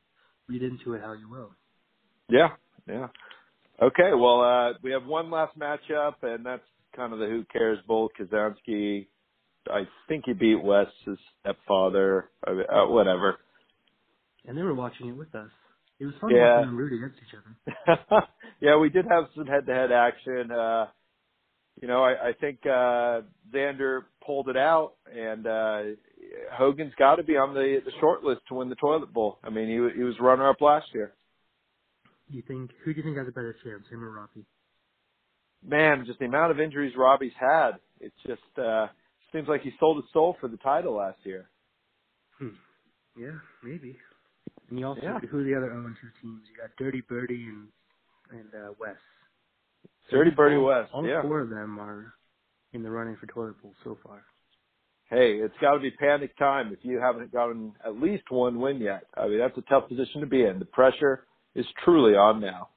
read 0.49 0.63
into 0.63 0.93
it 0.93 1.01
how 1.01 1.13
you 1.13 1.29
will. 1.29 1.51
Yeah, 2.29 2.49
yeah. 2.87 3.07
Okay, 3.81 4.11
well, 4.15 4.41
uh, 4.41 4.73
we 4.83 4.91
have 4.91 5.05
one 5.05 5.31
last 5.31 5.57
matchup, 5.57 6.15
and 6.23 6.45
that's 6.45 6.63
kind 6.95 7.13
of 7.13 7.19
the 7.19 7.25
who 7.25 7.43
cares 7.51 7.79
bowl. 7.87 8.09
Kazansky, 8.19 9.07
I 9.69 9.83
think 10.07 10.25
he 10.25 10.33
beat 10.33 10.61
West's 10.63 10.93
stepfather, 11.41 12.29
uh, 12.47 12.85
whatever. 12.87 13.37
And 14.45 14.57
they 14.57 14.61
were 14.63 14.75
watching 14.75 15.07
it 15.09 15.17
with 15.17 15.33
us. 15.35 15.49
It 15.99 16.05
was 16.05 16.15
fun 16.21 16.31
Yeah. 16.31 16.55
watching 16.55 16.65
them 16.65 16.77
root 16.77 16.93
against 16.93 17.17
each 17.27 17.35
other. 17.37 18.27
yeah, 18.61 18.77
we 18.77 18.89
did 18.89 19.05
have 19.09 19.25
some 19.35 19.47
head-to-head 19.47 19.91
action. 19.91 20.51
Uh, 20.51 20.85
you 21.81 21.87
know, 21.87 22.03
I, 22.03 22.29
I 22.29 22.33
think 22.39 22.59
uh, 22.65 23.21
Xander 23.53 24.01
pulled 24.25 24.49
it 24.49 24.57
out, 24.57 24.93
and 25.11 25.47
uh, 25.47 25.81
Hogan's 26.53 26.93
got 26.97 27.15
to 27.15 27.23
be 27.23 27.37
on 27.37 27.53
the 27.53 27.81
the 27.83 27.91
short 27.99 28.23
list 28.23 28.41
to 28.49 28.55
win 28.55 28.69
the 28.69 28.75
toilet 28.75 29.11
bowl. 29.11 29.39
I 29.43 29.49
mean, 29.49 29.67
he 29.67 29.97
he 29.97 30.03
was 30.03 30.15
runner-up 30.19 30.61
last 30.61 30.87
year. 30.93 31.13
You 32.29 32.43
think 32.47 32.71
who 32.83 32.93
do 32.93 32.99
you 32.99 33.03
think 33.03 33.17
has 33.17 33.27
a 33.27 33.31
better 33.31 33.55
chance, 33.63 33.83
him 33.89 34.03
or 34.03 34.11
Robbie? 34.11 34.45
Man, 35.65 36.05
just 36.05 36.19
the 36.19 36.25
amount 36.25 36.51
of 36.51 36.59
injuries 36.59 36.93
Robbie's 36.97 37.33
had, 37.39 37.71
it 37.99 38.13
just 38.25 38.41
uh, 38.57 38.87
seems 39.31 39.47
like 39.47 39.61
he 39.61 39.71
sold 39.79 39.97
his 39.97 40.11
soul 40.11 40.35
for 40.39 40.47
the 40.47 40.57
title 40.57 40.95
last 40.95 41.19
year. 41.23 41.49
Hmm. 42.39 42.49
Yeah, 43.17 43.37
maybe. 43.63 43.97
And 44.69 44.79
you 44.79 44.87
also 44.87 45.01
Yeah. 45.03 45.19
who 45.19 45.39
are 45.39 45.43
the 45.43 45.55
other 45.55 45.67
0 45.69 45.93
2 46.01 46.07
teams? 46.21 46.41
You 46.49 46.57
got 46.57 46.75
Dirty 46.77 47.01
Birdie 47.01 47.45
and 47.47 47.67
and 48.31 48.49
uh, 48.53 48.73
Wes. 48.79 48.95
Dirty 50.09 50.31
Birdie 50.31 50.55
all, 50.57 50.65
West, 50.65 50.91
All 50.93 51.05
yeah. 51.07 51.21
four 51.21 51.39
of 51.41 51.49
them 51.49 51.79
are 51.79 52.13
in 52.73 52.83
the 52.83 52.89
running 52.89 53.17
for 53.17 53.27
toilet 53.27 53.61
bowl 53.61 53.73
so 53.83 53.97
far. 54.03 54.23
Hey, 55.09 55.33
it's 55.43 55.53
got 55.59 55.73
to 55.73 55.79
be 55.79 55.91
panic 55.91 56.37
time 56.37 56.71
if 56.71 56.79
you 56.83 56.99
haven't 56.99 57.33
gotten 57.33 57.73
at 57.85 57.99
least 58.01 58.23
one 58.29 58.59
win 58.59 58.77
yet. 58.79 59.03
I 59.15 59.27
mean, 59.27 59.39
that's 59.39 59.57
a 59.57 59.61
tough 59.69 59.89
position 59.89 60.21
to 60.21 60.27
be 60.27 60.43
in. 60.43 60.59
The 60.59 60.65
pressure 60.65 61.25
is 61.53 61.65
truly 61.83 62.13
on 62.13 62.39
now. 62.39 62.69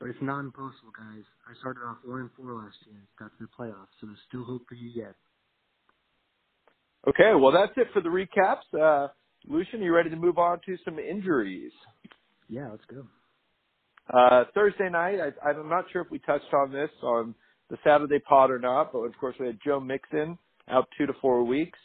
But 0.00 0.08
it's 0.08 0.18
not 0.20 0.40
impossible, 0.40 0.90
guys. 0.98 1.22
I 1.48 1.54
started 1.60 1.80
off 1.86 1.98
one 2.04 2.20
and 2.22 2.30
four 2.36 2.52
last 2.54 2.74
year. 2.86 2.98
Got 3.18 3.30
to 3.38 3.44
the 3.44 3.48
playoffs, 3.56 3.94
so 4.00 4.08
there's 4.08 4.18
still 4.28 4.42
hope 4.44 4.62
for 4.68 4.74
you 4.74 4.90
yet. 4.92 5.14
Okay, 7.06 7.32
well 7.40 7.52
that's 7.52 7.72
it 7.76 7.88
for 7.92 8.00
the 8.00 8.08
recaps. 8.08 8.66
Uh, 8.74 9.08
Lucian, 9.46 9.80
you 9.82 9.94
ready 9.94 10.10
to 10.10 10.16
move 10.16 10.38
on 10.38 10.58
to 10.66 10.76
some 10.84 10.98
injuries? 10.98 11.72
Yeah, 12.48 12.68
let's 12.70 12.84
go. 12.90 13.06
Uh, 14.12 14.44
Thursday 14.54 14.88
night, 14.90 15.18
I, 15.20 15.48
I'm 15.50 15.68
not 15.68 15.86
sure 15.92 16.02
if 16.02 16.10
we 16.10 16.18
touched 16.20 16.52
on 16.52 16.72
this 16.72 16.90
on 17.02 17.34
the 17.70 17.78
Saturday 17.84 18.18
pod 18.18 18.50
or 18.50 18.58
not, 18.58 18.92
but 18.92 19.00
of 19.00 19.16
course 19.18 19.36
we 19.40 19.46
had 19.46 19.58
Joe 19.64 19.80
Mixon 19.80 20.38
out 20.68 20.88
two 20.98 21.06
to 21.06 21.12
four 21.20 21.44
weeks. 21.44 21.78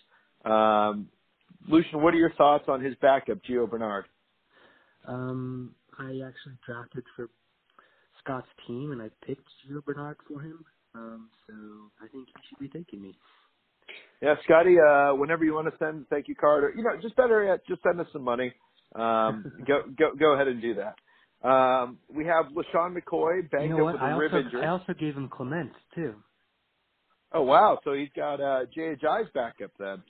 Um, 0.45 1.09
Lucian, 1.67 2.01
what 2.01 2.13
are 2.13 2.17
your 2.17 2.33
thoughts 2.33 2.65
on 2.67 2.83
his 2.83 2.95
backup, 3.01 3.39
Gio 3.49 3.69
Bernard? 3.69 4.05
Um, 5.07 5.75
I 5.97 6.05
actually 6.27 6.57
drafted 6.65 7.03
for 7.15 7.29
Scott's 8.23 8.47
team, 8.67 8.91
and 8.91 9.01
I 9.01 9.09
picked 9.25 9.47
Gio 9.69 9.83
Bernard 9.83 10.17
for 10.27 10.41
him. 10.41 10.65
Um, 10.95 11.29
so 11.47 11.53
I 12.03 12.07
think 12.09 12.27
he 12.27 12.33
should 12.49 12.59
be 12.59 12.67
thanking 12.67 13.01
me. 13.01 13.15
Yeah, 14.21 14.35
Scotty, 14.43 14.77
uh, 14.79 15.13
whenever 15.15 15.45
you 15.45 15.53
want 15.53 15.71
to 15.71 15.77
send 15.77 16.03
a 16.03 16.05
thank 16.05 16.27
you 16.27 16.35
card, 16.35 16.63
or 16.63 16.73
you 16.75 16.83
know, 16.83 16.99
just 17.01 17.15
better 17.15 17.43
yet, 17.43 17.65
just 17.67 17.83
send 17.83 17.99
us 18.01 18.07
some 18.11 18.23
money. 18.23 18.53
Um, 18.95 19.51
go 19.67 19.83
go 19.97 20.15
go 20.19 20.33
ahead 20.33 20.47
and 20.47 20.61
do 20.61 20.73
that. 20.75 20.95
Um, 21.43 21.99
we 22.13 22.25
have 22.25 22.47
LeSean 22.47 22.97
McCoy 22.97 23.49
banged 23.51 23.69
you 23.69 23.77
know 23.77 23.87
up 23.87 23.93
with 23.93 24.01
I 24.01 24.11
a 24.11 24.17
rib 24.17 24.33
also 24.33 24.45
injury. 24.45 24.61
I 24.63 24.69
also 24.69 24.93
gave 24.93 25.15
him 25.15 25.29
Clement 25.29 25.71
too. 25.93 26.15
Oh 27.31 27.43
wow, 27.43 27.79
so 27.83 27.93
he's 27.93 28.09
got 28.15 28.41
uh, 28.41 28.65
Ajayi's 28.75 29.29
backup 29.33 29.71
then. 29.77 30.01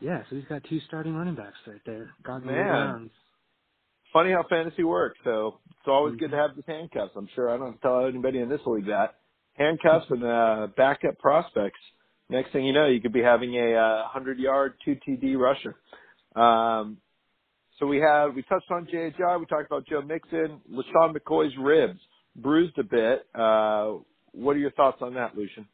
Yeah, 0.00 0.22
so 0.28 0.36
he's 0.36 0.44
got 0.44 0.62
two 0.68 0.78
starting 0.86 1.14
running 1.14 1.34
backs 1.34 1.56
right 1.66 1.80
there. 1.86 2.10
Man. 2.44 3.10
Funny 4.12 4.30
how 4.30 4.44
fantasy 4.48 4.84
works. 4.84 5.18
So 5.24 5.58
it's 5.70 5.88
always 5.88 6.16
good 6.16 6.30
to 6.30 6.36
have 6.36 6.54
the 6.56 6.62
handcuffs. 6.66 7.12
I'm 7.16 7.28
sure 7.34 7.50
I 7.50 7.56
don't 7.56 7.80
tell 7.80 8.06
anybody 8.06 8.40
in 8.40 8.48
this 8.48 8.60
league 8.66 8.86
that 8.86 9.16
handcuffs 9.54 10.06
and 10.10 10.24
uh, 10.24 10.68
backup 10.76 11.18
prospects. 11.18 11.80
Next 12.28 12.52
thing 12.52 12.64
you 12.64 12.72
know, 12.72 12.86
you 12.86 13.00
could 13.00 13.12
be 13.12 13.22
having 13.22 13.54
a 13.54 13.74
uh, 13.74 14.02
100 14.02 14.38
yard, 14.38 14.74
two 14.84 14.96
TD 15.06 15.36
rusher. 15.36 15.76
Um, 16.40 16.98
so 17.78 17.86
we 17.86 17.98
have 17.98 18.34
we 18.34 18.42
touched 18.42 18.70
on 18.70 18.86
Ajayi. 18.86 19.40
We 19.40 19.46
talked 19.46 19.66
about 19.66 19.86
Joe 19.86 20.02
Mixon, 20.02 20.60
LeSean 20.70 21.16
McCoy's 21.16 21.54
ribs 21.60 22.00
bruised 22.36 22.78
a 22.78 22.84
bit. 22.84 23.26
Uh, 23.34 23.98
what 24.32 24.56
are 24.56 24.60
your 24.60 24.72
thoughts 24.72 24.98
on 25.02 25.14
that, 25.14 25.36
Lucian? 25.36 25.68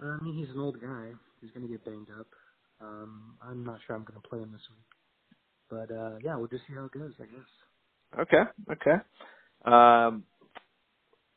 I 0.00 0.18
mean, 0.22 0.38
he's 0.38 0.50
an 0.54 0.60
old 0.60 0.80
guy. 0.80 1.12
He's 1.40 1.50
gonna 1.52 1.68
get 1.68 1.84
banged 1.84 2.08
up. 2.18 2.28
Um, 2.80 3.36
I'm 3.42 3.64
not 3.64 3.80
sure 3.86 3.96
I'm 3.96 4.04
gonna 4.04 4.20
play 4.20 4.40
him 4.40 4.52
this 4.52 4.62
week. 4.70 4.86
But 5.70 5.94
uh, 5.94 6.18
yeah, 6.24 6.36
we'll 6.36 6.48
just 6.48 6.64
see 6.68 6.74
how 6.74 6.86
it 6.86 6.92
goes. 6.92 7.12
I 7.20 7.26
guess. 7.26 7.50
Okay, 8.20 8.42
okay. 8.72 8.96
Um, 9.64 10.24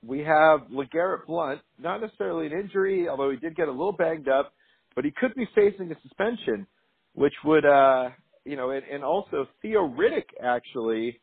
we 0.03 0.19
have 0.19 0.61
LeGarrette 0.71 1.25
Blunt, 1.27 1.61
not 1.79 2.01
necessarily 2.01 2.47
an 2.47 2.53
injury, 2.53 3.09
although 3.09 3.31
he 3.31 3.37
did 3.37 3.55
get 3.55 3.67
a 3.67 3.71
little 3.71 3.93
banged 3.93 4.27
up, 4.29 4.53
but 4.95 5.05
he 5.05 5.11
could 5.11 5.33
be 5.35 5.47
facing 5.55 5.91
a 5.91 6.01
suspension, 6.01 6.67
which 7.13 7.33
would, 7.45 7.65
uh, 7.65 8.09
you 8.45 8.55
know, 8.55 8.71
and, 8.71 8.83
and 8.85 9.03
also 9.03 9.47
Theo 9.61 9.87
Riddick 9.87 10.25
actually 10.43 11.19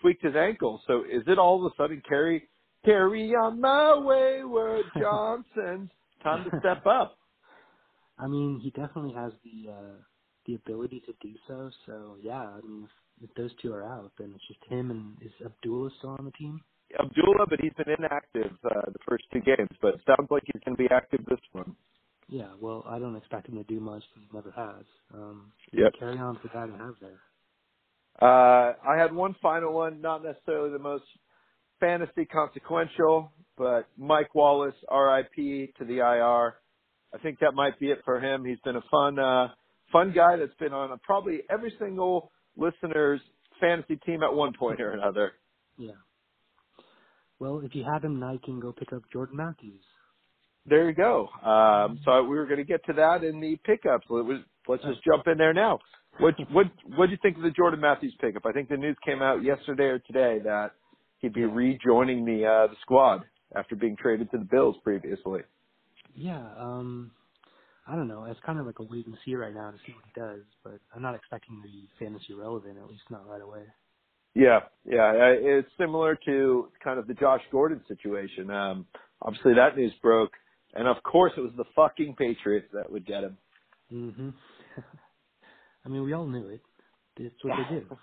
tweaked 0.00 0.24
his 0.24 0.34
ankle. 0.36 0.80
So 0.86 1.04
is 1.04 1.22
it 1.26 1.38
all 1.38 1.64
of 1.64 1.72
a 1.72 1.74
sudden 1.76 2.02
carry, 2.08 2.48
carry 2.84 3.30
on 3.30 3.60
my 3.60 3.98
wayward 3.98 4.86
Johnsons? 5.00 5.90
Time 6.22 6.44
to 6.44 6.58
step 6.60 6.86
up. 6.86 7.18
I 8.18 8.26
mean, 8.28 8.60
he 8.62 8.70
definitely 8.70 9.14
has 9.14 9.32
the 9.44 9.72
uh, 9.72 9.96
the 10.46 10.54
ability 10.54 11.02
to 11.06 11.12
do 11.22 11.34
so. 11.48 11.70
So 11.86 12.16
yeah, 12.22 12.40
I 12.42 12.60
mean, 12.60 12.88
if, 13.22 13.30
if 13.30 13.34
those 13.36 13.50
two 13.62 13.72
are 13.72 13.84
out, 13.84 14.12
then 14.18 14.32
it's 14.34 14.46
just 14.46 14.60
him 14.70 14.90
and 14.90 15.16
is 15.22 15.32
Abdullah 15.44 15.90
still 15.98 16.10
on 16.18 16.24
the 16.26 16.32
team? 16.32 16.60
Abdullah, 16.98 17.46
but 17.48 17.60
he's 17.60 17.72
been 17.74 17.94
inactive 17.96 18.52
uh, 18.64 18.90
the 18.92 18.98
first 19.08 19.24
two 19.32 19.40
games, 19.40 19.70
but 19.80 19.94
it 19.94 20.00
sounds 20.06 20.28
like 20.30 20.42
he's 20.46 20.60
going 20.64 20.76
to 20.76 20.82
be 20.82 20.88
active 20.92 21.20
this 21.28 21.40
one. 21.52 21.76
Yeah. 22.30 22.54
Well, 22.60 22.84
I 22.88 23.00
don't 23.00 23.16
expect 23.16 23.48
him 23.48 23.56
to 23.56 23.64
do 23.64 23.80
much. 23.80 24.04
He 24.16 24.28
never 24.32 24.52
has. 24.52 24.86
Um, 25.14 25.52
Yep. 25.72 25.94
carry 25.98 26.18
on 26.18 26.34
with 26.34 26.44
the 26.44 26.50
guy 26.50 26.66
to 26.66 26.74
have 26.78 26.96
there. 27.00 27.22
Uh, 28.20 28.74
I 28.86 28.98
had 28.98 29.14
one 29.14 29.34
final 29.42 29.74
one, 29.74 30.00
not 30.00 30.24
necessarily 30.24 30.72
the 30.72 30.78
most 30.80 31.04
fantasy 31.80 32.26
consequential, 32.26 33.32
but 33.58 33.88
Mike 33.96 34.34
Wallace, 34.34 34.74
RIP 34.90 35.34
to 35.78 35.86
the 35.86 35.98
IR. 35.98 36.56
I 37.14 37.18
think 37.22 37.40
that 37.40 37.54
might 37.54 37.78
be 37.80 37.90
it 37.90 38.00
for 38.04 38.20
him. 38.20 38.44
He's 38.44 38.60
been 38.64 38.76
a 38.76 38.82
fun, 38.90 39.18
uh, 39.18 39.48
fun 39.92 40.12
guy 40.14 40.36
that's 40.36 40.54
been 40.60 40.72
on 40.74 40.98
probably 41.00 41.40
every 41.50 41.74
single 41.80 42.32
listener's 42.56 43.20
fantasy 43.60 43.96
team 44.06 44.22
at 44.22 44.34
one 44.34 44.54
point 44.58 44.80
or 44.80 44.92
another. 44.92 45.32
Yeah. 45.78 45.92
Well, 47.40 47.60
if 47.64 47.74
you 47.74 47.84
have 47.84 48.04
him, 48.04 48.20
now 48.20 48.32
you 48.32 48.40
can 48.44 48.60
go 48.60 48.72
pick 48.72 48.92
up 48.92 49.02
Jordan 49.12 49.36
Matthews. 49.36 49.82
There 50.66 50.88
you 50.88 50.94
go. 50.94 51.28
Um, 51.44 52.00
so 52.04 52.22
we 52.24 52.36
were 52.36 52.46
going 52.46 52.58
to 52.58 52.64
get 52.64 52.84
to 52.86 52.92
that 52.94 53.24
in 53.24 53.40
the 53.40 53.56
pickups. 53.64 54.06
Let- 54.10 54.44
Let's 54.68 54.84
just 54.84 55.02
jump 55.04 55.26
in 55.26 55.38
there 55.38 55.54
now. 55.54 55.80
What 56.20 56.34
what 56.52 56.66
what 56.96 57.06
do 57.06 57.12
you 57.12 57.18
think 57.22 57.36
of 57.36 57.42
the 57.42 57.50
Jordan 57.50 57.80
Matthews 57.80 58.14
pickup? 58.20 58.46
I 58.46 58.52
think 58.52 58.68
the 58.68 58.76
news 58.76 58.96
came 59.04 59.22
out 59.22 59.42
yesterday 59.42 59.84
or 59.86 59.98
today 60.00 60.38
that 60.44 60.72
he'd 61.18 61.32
be 61.34 61.44
rejoining 61.44 62.24
the 62.24 62.46
uh, 62.46 62.66
the 62.68 62.76
squad 62.82 63.24
after 63.56 63.74
being 63.76 63.96
traded 63.96 64.30
to 64.32 64.38
the 64.38 64.44
Bills 64.44 64.76
previously. 64.84 65.40
Yeah. 66.14 66.46
Um, 66.58 67.12
I 67.86 67.96
don't 67.96 68.08
know. 68.08 68.24
It's 68.24 68.40
kind 68.46 68.60
of 68.60 68.66
like 68.66 68.78
a 68.78 68.84
wait 68.84 69.06
and 69.06 69.16
see 69.24 69.34
right 69.34 69.54
now 69.54 69.70
to 69.72 69.78
see 69.86 69.92
what 69.94 70.04
he 70.06 70.20
does, 70.20 70.44
but 70.62 70.80
I'm 70.94 71.02
not 71.02 71.14
expecting 71.16 71.56
to 71.62 71.62
be 71.68 71.88
fantasy 71.98 72.34
relevant, 72.34 72.78
at 72.78 72.88
least 72.88 73.02
not 73.10 73.28
right 73.28 73.42
away. 73.42 73.64
Yeah, 74.34 74.60
yeah, 74.86 75.12
it's 75.14 75.68
similar 75.78 76.16
to 76.26 76.70
kind 76.84 77.00
of 77.00 77.08
the 77.08 77.14
Josh 77.14 77.42
Gordon 77.50 77.82
situation. 77.88 78.50
Um, 78.50 78.86
obviously, 79.22 79.54
that 79.54 79.76
news 79.76 79.92
broke, 80.02 80.32
and 80.74 80.86
of 80.88 81.02
course, 81.02 81.32
it 81.36 81.40
was 81.40 81.52
the 81.56 81.64
fucking 81.74 82.16
Patriots 82.16 82.68
that 82.72 82.90
would 82.90 83.06
get 83.06 83.24
him. 83.24 83.38
hmm 83.90 84.30
I 85.84 85.88
mean, 85.88 86.04
we 86.04 86.12
all 86.12 86.26
knew 86.26 86.48
it. 86.48 86.60
It's 87.16 87.42
what 87.44 87.56
they 87.56 87.76
do. 87.76 87.86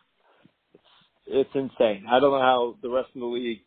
It's 1.30 1.50
insane. 1.54 2.06
I 2.10 2.20
don't 2.22 2.32
know 2.32 2.40
how 2.40 2.76
the 2.82 2.90
rest 2.90 3.10
of 3.14 3.20
the 3.20 3.28
league, 3.28 3.60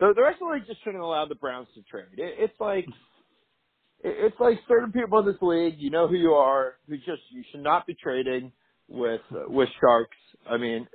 the, 0.00 0.14
the 0.16 0.22
rest 0.22 0.40
of 0.40 0.48
the 0.48 0.54
league 0.54 0.66
just 0.66 0.82
shouldn't 0.82 1.02
allow 1.02 1.26
the 1.26 1.34
Browns 1.34 1.68
to 1.74 1.82
trade. 1.82 2.06
It, 2.16 2.36
it's 2.38 2.58
like, 2.58 2.86
it, 4.02 4.32
it's 4.32 4.40
like 4.40 4.58
certain 4.66 4.92
people 4.92 5.18
in 5.18 5.26
this 5.26 5.36
league, 5.42 5.74
you 5.78 5.90
know 5.90 6.08
who 6.08 6.16
you 6.16 6.32
are, 6.32 6.76
who 6.88 6.96
just 6.96 7.20
you 7.30 7.44
should 7.50 7.62
not 7.62 7.86
be 7.86 7.94
trading 8.02 8.50
with 8.88 9.20
uh, 9.30 9.44
with 9.46 9.68
sharks. 9.78 10.16
I 10.48 10.56
mean, 10.56 10.88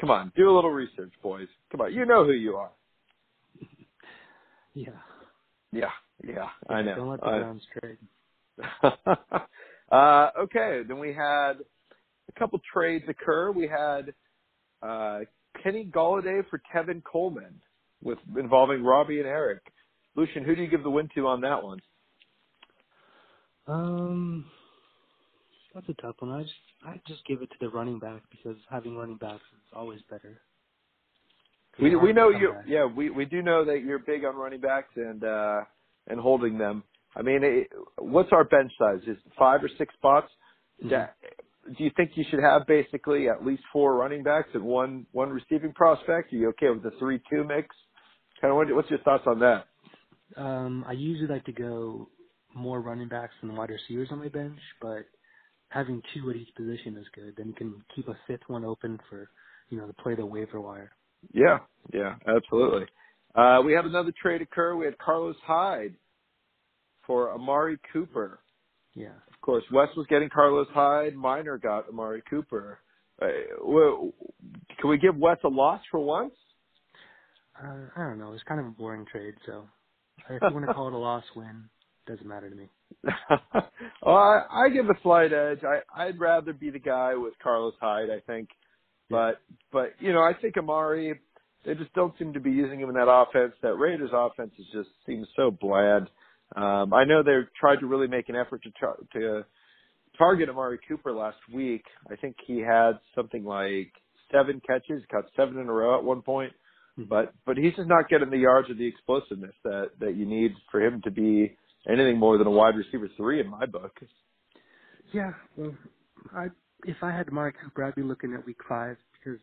come 0.00 0.10
on, 0.10 0.32
do 0.36 0.50
a 0.50 0.54
little 0.54 0.72
research, 0.72 1.12
boys. 1.22 1.48
Come 1.70 1.82
on, 1.82 1.94
you 1.94 2.04
know 2.04 2.24
who 2.24 2.32
you 2.32 2.56
are. 2.56 2.72
Yeah. 4.74 4.90
Yeah, 5.72 5.90
yeah, 6.22 6.48
I 6.68 6.82
know. 6.82 6.94
Don't 6.96 7.08
let 7.10 7.20
the 7.20 7.26
Browns 7.26 7.62
trade. 7.80 7.98
uh, 9.92 10.30
okay, 10.38 10.82
then 10.86 10.98
we 10.98 11.14
had 11.14 11.54
a 12.28 12.38
couple 12.38 12.60
trades 12.72 13.04
occur. 13.08 13.50
We 13.50 13.68
had 13.68 14.12
uh, 14.82 15.20
Kenny 15.62 15.84
Golladay 15.84 16.42
for 16.48 16.60
Tevin 16.74 17.02
Coleman, 17.04 17.60
with 18.02 18.18
involving 18.38 18.82
Robbie 18.82 19.18
and 19.18 19.26
Eric. 19.26 19.62
Lucian, 20.16 20.44
who 20.44 20.54
do 20.54 20.62
you 20.62 20.68
give 20.68 20.82
the 20.82 20.90
win 20.90 21.08
to 21.14 21.26
on 21.26 21.40
that 21.42 21.62
one? 21.62 21.80
Um, 23.66 24.46
that's 25.74 25.88
a 25.88 25.94
tough 26.02 26.16
one. 26.18 26.32
I 26.32 26.42
just 26.42 26.54
I 26.84 27.00
just 27.06 27.24
give 27.26 27.42
it 27.42 27.50
to 27.50 27.56
the 27.60 27.68
running 27.68 27.98
back 27.98 28.22
because 28.30 28.56
having 28.70 28.96
running 28.96 29.16
backs 29.16 29.42
is 29.52 29.72
always 29.72 30.00
better. 30.10 30.40
We 31.80 31.94
we 31.94 32.12
know 32.12 32.30
you. 32.30 32.54
Yeah, 32.66 32.86
we 32.86 33.10
we 33.10 33.24
do 33.24 33.42
know 33.42 33.64
that 33.64 33.82
you're 33.84 34.00
big 34.00 34.24
on 34.24 34.34
running 34.34 34.60
backs 34.60 34.90
and 34.96 35.22
uh 35.22 35.60
and 36.08 36.20
holding 36.20 36.58
them. 36.58 36.84
I 37.16 37.22
mean, 37.22 37.40
it, 37.44 37.68
what's 37.98 38.30
our 38.32 38.44
bench 38.44 38.72
size? 38.78 39.02
Is 39.02 39.18
it 39.24 39.32
five 39.38 39.62
or 39.64 39.68
six 39.78 39.94
spots? 39.94 40.32
Mhm. 40.84 40.90
Yeah. 40.90 41.10
Do 41.78 41.84
you 41.84 41.90
think 41.96 42.12
you 42.16 42.24
should 42.30 42.40
have 42.42 42.66
basically 42.66 43.28
at 43.28 43.44
least 43.46 43.62
four 43.72 43.94
running 43.96 44.22
backs 44.24 44.50
and 44.54 44.64
one 44.64 45.06
one 45.12 45.30
receiving 45.30 45.72
prospect? 45.74 46.32
Are 46.32 46.36
you 46.36 46.48
okay 46.50 46.70
with 46.70 46.82
the 46.82 46.98
three 46.98 47.20
two 47.30 47.44
mix? 47.44 47.74
Kind 48.40 48.52
of 48.52 48.56
what, 48.56 48.74
what's 48.74 48.90
your 48.90 49.00
thoughts 49.00 49.24
on 49.26 49.40
that? 49.40 49.68
Um, 50.36 50.84
I 50.88 50.92
usually 50.92 51.28
like 51.28 51.44
to 51.46 51.52
go 51.52 52.10
more 52.54 52.80
running 52.82 53.08
backs 53.08 53.34
than 53.42 53.56
wide 53.56 53.70
receivers 53.70 54.08
on 54.12 54.20
my 54.20 54.28
bench, 54.28 54.60
but 54.82 55.06
having 55.70 56.02
two 56.14 56.30
at 56.30 56.36
each 56.36 56.54
position 56.56 56.96
is 56.98 57.06
good. 57.14 57.34
Then 57.36 57.48
you 57.48 57.54
can 57.54 57.84
keep 57.96 58.08
a 58.08 58.18
fifth 58.28 58.48
one 58.48 58.64
open 58.64 58.98
for 59.10 59.30
you 59.70 59.78
know 59.78 59.86
to 59.88 59.94
play 59.94 60.16
the 60.16 60.26
waiver 60.26 60.60
wire. 60.60 60.92
Yeah, 61.34 61.60
yeah, 61.94 62.16
absolutely. 62.26 62.86
Uh, 63.34 63.62
we 63.64 63.72
had 63.72 63.84
another 63.84 64.12
trade 64.20 64.42
occur. 64.42 64.74
We 64.74 64.84
had 64.84 64.98
Carlos 64.98 65.36
Hyde 65.44 65.94
for 67.06 67.32
Amari 67.32 67.78
Cooper. 67.92 68.40
Yeah. 68.94 69.08
Of 69.28 69.40
course, 69.40 69.64
West 69.72 69.96
was 69.96 70.06
getting 70.08 70.28
Carlos 70.28 70.66
Hyde. 70.72 71.14
Minor 71.14 71.58
got 71.58 71.88
Amari 71.88 72.22
Cooper. 72.28 72.78
Uh, 73.22 73.26
well, 73.64 74.12
can 74.78 74.90
we 74.90 74.98
give 74.98 75.16
West 75.16 75.42
a 75.44 75.48
loss 75.48 75.80
for 75.90 76.00
once? 76.00 76.34
Uh, 77.62 77.86
I 77.96 78.00
don't 78.00 78.18
know. 78.18 78.32
It's 78.32 78.42
kind 78.44 78.60
of 78.60 78.66
a 78.66 78.70
boring 78.70 79.06
trade, 79.10 79.34
so 79.46 79.64
if 80.28 80.42
you 80.42 80.54
want 80.54 80.66
to 80.66 80.74
call 80.74 80.88
it 80.88 80.94
a 80.94 80.98
loss 80.98 81.24
win, 81.36 81.64
doesn't 82.06 82.26
matter 82.26 82.48
to 82.48 82.56
me. 82.56 82.68
well, 84.02 84.16
I, 84.16 84.42
I 84.50 84.68
give 84.70 84.86
a 84.86 84.94
slight 85.02 85.32
edge. 85.32 85.60
I, 85.62 85.80
I'd 85.94 86.18
rather 86.18 86.52
be 86.52 86.70
the 86.70 86.78
guy 86.78 87.14
with 87.14 87.34
Carlos 87.42 87.74
Hyde. 87.80 88.08
I 88.10 88.20
think, 88.26 88.48
but 89.08 89.40
but 89.72 89.94
you 90.00 90.12
know, 90.12 90.20
I 90.20 90.32
think 90.40 90.56
Amari. 90.56 91.20
They 91.64 91.74
just 91.74 91.92
don't 91.94 92.14
seem 92.18 92.32
to 92.32 92.40
be 92.40 92.50
using 92.50 92.80
him 92.80 92.88
in 92.88 92.94
that 92.94 93.10
offense. 93.10 93.54
That 93.62 93.74
Raiders 93.74 94.10
offense 94.14 94.52
is 94.58 94.66
just 94.72 94.88
seems 95.06 95.28
so 95.36 95.50
bland. 95.50 96.08
Um, 96.56 96.92
I 96.94 97.04
know 97.04 97.22
they've 97.22 97.48
tried 97.58 97.80
to 97.80 97.86
really 97.86 98.08
make 98.08 98.28
an 98.28 98.36
effort 98.36 98.62
to 98.64 98.70
try, 98.72 98.94
to 99.14 99.44
target 100.18 100.48
Amari 100.48 100.78
Cooper 100.88 101.12
last 101.12 101.38
week. 101.52 101.84
I 102.10 102.16
think 102.16 102.36
he 102.46 102.58
had 102.60 102.92
something 103.14 103.44
like 103.44 103.92
seven 104.32 104.60
catches, 104.66 105.02
caught 105.10 105.26
seven 105.36 105.58
in 105.58 105.68
a 105.68 105.72
row 105.72 105.98
at 105.98 106.04
one 106.04 106.22
point. 106.22 106.52
Mhm. 106.98 107.08
But 107.08 107.32
but 107.46 107.56
he's 107.56 107.74
just 107.76 107.88
not 107.88 108.08
getting 108.08 108.30
the 108.30 108.38
yards 108.38 108.70
or 108.70 108.74
the 108.74 108.86
explosiveness 108.86 109.54
that 109.64 109.90
that 110.00 110.16
you 110.16 110.26
need 110.26 110.54
for 110.70 110.80
him 110.80 111.00
to 111.02 111.10
be 111.10 111.56
anything 111.88 112.18
more 112.18 112.38
than 112.38 112.46
a 112.46 112.50
wide 112.50 112.76
receiver 112.76 113.08
three 113.16 113.40
in 113.40 113.48
my 113.48 113.66
book. 113.66 113.98
Yeah, 115.12 115.32
well, 115.56 115.76
I 116.34 116.48
if 116.84 116.96
I 117.02 117.10
had 117.10 117.28
Amari 117.28 117.52
Cooper, 117.62 117.84
I'd 117.84 117.94
be 117.94 118.02
looking 118.02 118.34
at 118.34 118.44
week 118.46 118.60
five 118.68 118.96
because 119.12 119.40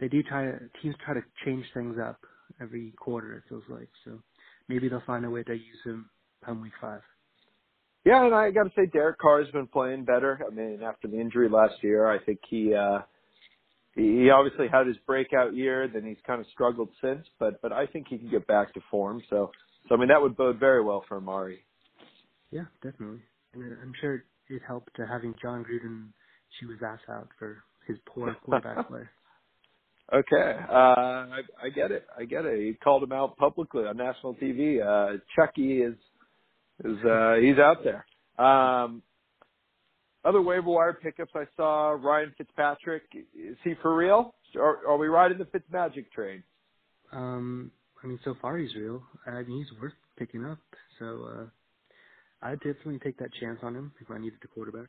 they 0.00 0.08
do 0.08 0.22
try 0.22 0.44
to 0.44 0.58
teams 0.82 0.94
try 1.04 1.14
to 1.14 1.22
change 1.44 1.64
things 1.74 1.96
up 2.02 2.20
every 2.60 2.92
quarter. 2.98 3.34
It 3.34 3.44
feels 3.48 3.64
like 3.68 3.88
so 4.04 4.20
maybe 4.68 4.88
they'll 4.88 5.02
find 5.06 5.24
a 5.24 5.30
way 5.30 5.42
to 5.44 5.52
use 5.52 5.80
him 5.84 6.10
come 6.44 6.60
week 6.60 6.72
five. 6.80 7.02
Yeah, 8.04 8.24
and 8.24 8.34
I 8.34 8.50
got 8.52 8.64
to 8.64 8.70
say 8.76 8.86
Derek 8.86 9.18
Carr's 9.18 9.50
been 9.50 9.66
playing 9.66 10.04
better. 10.04 10.40
I 10.46 10.54
mean, 10.54 10.80
after 10.82 11.08
the 11.08 11.18
injury 11.18 11.48
last 11.48 11.74
year, 11.82 12.06
I 12.06 12.22
think 12.24 12.38
he 12.48 12.74
uh 12.74 13.00
he 13.94 14.02
he 14.22 14.30
obviously 14.30 14.68
had 14.68 14.86
his 14.86 14.96
breakout 15.06 15.54
year, 15.54 15.88
then 15.88 16.04
he's 16.04 16.22
kind 16.26 16.40
of 16.40 16.46
struggled 16.52 16.90
since, 17.02 17.26
but 17.38 17.60
but 17.62 17.72
I 17.72 17.86
think 17.86 18.06
he 18.08 18.18
can 18.18 18.30
get 18.30 18.46
back 18.46 18.74
to 18.74 18.80
form. 18.90 19.22
So 19.28 19.50
so 19.88 19.94
I 19.94 19.98
mean 19.98 20.08
that 20.08 20.22
would 20.22 20.36
bode 20.36 20.60
very 20.60 20.82
well 20.84 21.04
for 21.08 21.16
Amari. 21.16 21.64
Yeah, 22.50 22.66
definitely. 22.82 23.22
And 23.54 23.72
uh, 23.72 23.76
I'm 23.82 23.92
sure 24.00 24.24
it 24.48 24.62
helped 24.66 24.94
to 24.96 25.06
having 25.06 25.34
Jon 25.42 25.64
Gruden 25.64 26.08
chew 26.60 26.70
his 26.70 26.80
ass 26.86 27.00
out 27.10 27.28
for 27.38 27.64
his 27.86 27.96
poor 28.06 28.34
quarterback 28.44 28.88
play. 28.88 29.02
Okay, 30.12 30.56
uh, 30.70 30.72
I, 30.72 31.40
I 31.64 31.68
get 31.70 31.90
it. 31.90 32.06
I 32.16 32.24
get 32.24 32.44
it. 32.44 32.60
He 32.60 32.74
called 32.74 33.02
him 33.02 33.12
out 33.12 33.36
publicly 33.36 33.86
on 33.86 33.96
national 33.96 34.34
TV. 34.34 34.80
Uh, 34.80 35.18
Chucky 35.34 35.82
is 35.82 35.96
is 36.84 36.96
uh, 37.04 37.34
he's 37.40 37.58
out 37.58 37.78
there. 37.82 38.06
Um, 38.38 39.02
other 40.24 40.42
waiver 40.42 40.68
wire 40.68 40.92
pickups 40.92 41.32
I 41.34 41.44
saw. 41.56 41.90
Ryan 41.90 42.32
Fitzpatrick. 42.38 43.02
Is 43.34 43.56
he 43.64 43.74
for 43.82 43.96
real? 43.96 44.34
Are, 44.56 44.86
are 44.88 44.96
we 44.96 45.08
riding 45.08 45.38
the 45.38 45.44
Fitzmagic 45.44 46.10
train? 46.12 46.42
Um, 47.12 47.70
I 48.02 48.06
mean, 48.06 48.18
so 48.24 48.34
far 48.40 48.58
he's 48.58 48.74
real. 48.74 49.02
I 49.26 49.42
mean, 49.42 49.58
he's 49.58 49.80
worth 49.80 49.92
picking 50.18 50.44
up. 50.44 50.58
So 50.98 51.28
uh, 51.32 52.46
I'd 52.46 52.58
definitely 52.60 52.98
take 53.00 53.18
that 53.18 53.32
chance 53.40 53.58
on 53.62 53.74
him 53.74 53.92
if 54.00 54.10
I 54.10 54.18
needed 54.18 54.38
a 54.44 54.48
quarterback. 54.48 54.88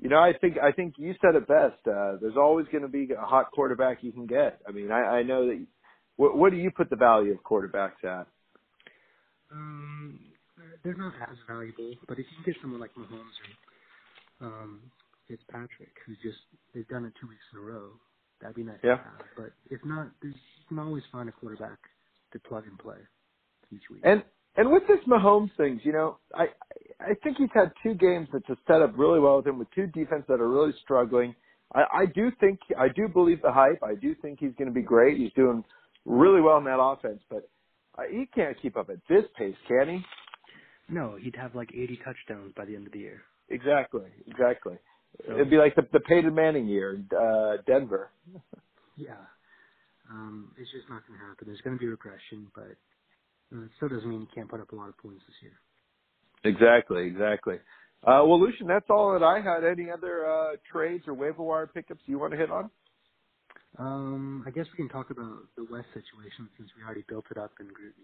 You 0.00 0.08
know, 0.08 0.18
I 0.18 0.32
think 0.38 0.58
I 0.58 0.72
think 0.72 0.94
you 0.98 1.14
said 1.20 1.34
it 1.36 1.46
best. 1.46 1.78
Uh, 1.86 2.16
there's 2.20 2.36
always 2.36 2.66
going 2.72 2.82
to 2.82 2.88
be 2.88 3.08
a 3.12 3.20
hot 3.24 3.50
quarterback 3.52 3.98
you 4.02 4.12
can 4.12 4.26
get. 4.26 4.60
I 4.68 4.72
mean, 4.72 4.90
I, 4.90 5.18
I 5.18 5.22
know 5.22 5.46
that. 5.46 5.66
What, 6.16 6.36
what 6.36 6.50
do 6.52 6.58
you 6.58 6.70
put 6.70 6.90
the 6.90 6.96
value 6.96 7.32
of 7.32 7.38
quarterbacks 7.42 8.04
at? 8.04 8.26
Um, 9.52 10.20
they're 10.84 10.94
not 10.96 11.14
as 11.30 11.36
valuable, 11.48 11.94
but 12.08 12.18
if 12.18 12.26
you 12.30 12.36
can 12.44 12.52
get 12.52 12.60
someone 12.62 12.80
like 12.80 12.94
Mahomes 12.94 13.36
or 14.40 14.46
um, 14.46 14.82
Fitzpatrick, 15.28 15.92
who's 16.06 16.18
just 16.22 16.38
they've 16.74 16.88
done 16.88 17.04
it 17.04 17.12
two 17.20 17.28
weeks 17.28 17.42
in 17.52 17.58
a 17.60 17.62
row, 17.62 17.90
that'd 18.40 18.56
be 18.56 18.62
nice 18.62 18.78
Yeah. 18.84 18.96
to 18.96 19.02
have. 19.02 19.26
But 19.36 19.52
if 19.70 19.80
not, 19.84 20.10
you 20.22 20.34
can 20.68 20.78
always 20.78 21.02
find 21.12 21.28
a 21.28 21.32
quarterback 21.32 21.78
to 22.32 22.38
plug 22.40 22.66
and 22.66 22.78
play 22.78 22.98
each 23.72 23.82
week. 23.90 24.02
And 24.04 24.24
and 24.56 24.70
with 24.70 24.86
this 24.88 25.00
Mahomes 25.08 25.50
things, 25.56 25.80
you 25.84 25.92
know, 25.92 26.18
I 26.34 26.46
I 27.10 27.14
think 27.22 27.36
he's 27.38 27.48
had 27.54 27.72
two 27.82 27.94
games 27.94 28.28
that 28.32 28.46
just 28.46 28.60
set 28.66 28.82
up 28.82 28.92
really 28.96 29.20
well 29.20 29.36
with 29.38 29.46
him 29.46 29.58
with 29.58 29.68
two 29.74 29.86
defense 29.88 30.24
that 30.28 30.40
are 30.40 30.48
really 30.48 30.72
struggling. 30.82 31.34
I, 31.74 31.82
I 32.02 32.06
do 32.06 32.30
think 32.40 32.58
I 32.78 32.88
do 32.88 33.08
believe 33.08 33.42
the 33.42 33.52
hype. 33.52 33.82
I 33.82 33.94
do 33.94 34.14
think 34.22 34.38
he's 34.40 34.52
going 34.58 34.68
to 34.68 34.74
be 34.74 34.82
great. 34.82 35.18
He's 35.18 35.32
doing 35.34 35.64
really 36.04 36.40
well 36.40 36.58
in 36.58 36.64
that 36.64 36.80
offense, 36.80 37.20
but 37.30 37.48
uh, 37.98 38.02
he 38.10 38.26
can't 38.34 38.60
keep 38.60 38.76
up 38.76 38.90
at 38.90 38.98
this 39.08 39.24
pace, 39.38 39.56
can 39.68 39.88
he? 39.88 40.04
no, 40.88 41.16
he'd 41.16 41.36
have 41.36 41.54
like 41.54 41.70
80 41.72 42.00
touchdowns 42.04 42.52
by 42.56 42.64
the 42.66 42.74
end 42.76 42.86
of 42.86 42.92
the 42.92 42.98
year. 42.98 43.22
Exactly, 43.48 44.10
exactly. 44.26 44.74
So- 45.26 45.34
It'd 45.34 45.50
be 45.50 45.56
like 45.56 45.74
the 45.74 45.86
the 45.92 46.00
Peyton 46.00 46.34
Manning 46.34 46.66
year, 46.66 46.94
in 46.94 47.08
uh, 47.16 47.58
Denver. 47.66 48.10
Yeah. 48.94 49.24
Um, 50.10 50.52
it's 50.58 50.70
just 50.70 50.88
not 50.90 51.00
going 51.08 51.18
to 51.18 51.24
happen. 51.24 51.46
There's 51.46 51.62
going 51.62 51.76
to 51.76 51.80
be 51.80 51.86
regression, 51.88 52.48
but 52.54 52.76
uh, 53.56 53.64
it 53.64 53.70
still 53.76 53.88
doesn't 53.88 54.08
mean 54.08 54.20
you 54.20 54.26
can't 54.34 54.50
put 54.50 54.60
up 54.60 54.72
a 54.72 54.76
lot 54.76 54.90
of 54.90 54.98
points 54.98 55.22
this 55.26 55.36
year. 55.40 55.56
Exactly, 56.44 57.06
exactly. 57.06 57.56
Uh, 58.06 58.24
well, 58.26 58.40
Lucian, 58.40 58.66
that's 58.68 58.86
all 58.90 59.12
that 59.12 59.24
I 59.24 59.40
had. 59.40 59.64
Any 59.64 59.90
other 59.90 60.26
uh, 60.30 60.56
trades 60.72 61.04
or 61.08 61.14
waiver 61.14 61.42
wire 61.42 61.66
pickups 61.68 62.02
you 62.06 62.18
want 62.18 62.32
to 62.32 62.38
hit 62.38 62.50
on? 62.50 62.70
Um, 63.78 64.44
I 64.46 64.50
guess 64.50 64.66
we 64.72 64.78
can 64.78 64.88
talk 64.90 65.10
about 65.10 65.48
the 65.56 65.66
West 65.70 65.88
situation 65.94 66.48
since 66.58 66.70
we 66.76 66.84
already 66.84 67.04
built 67.08 67.26
it 67.30 67.38
up 67.38 67.52
in 67.60 67.68
Group 67.68 67.94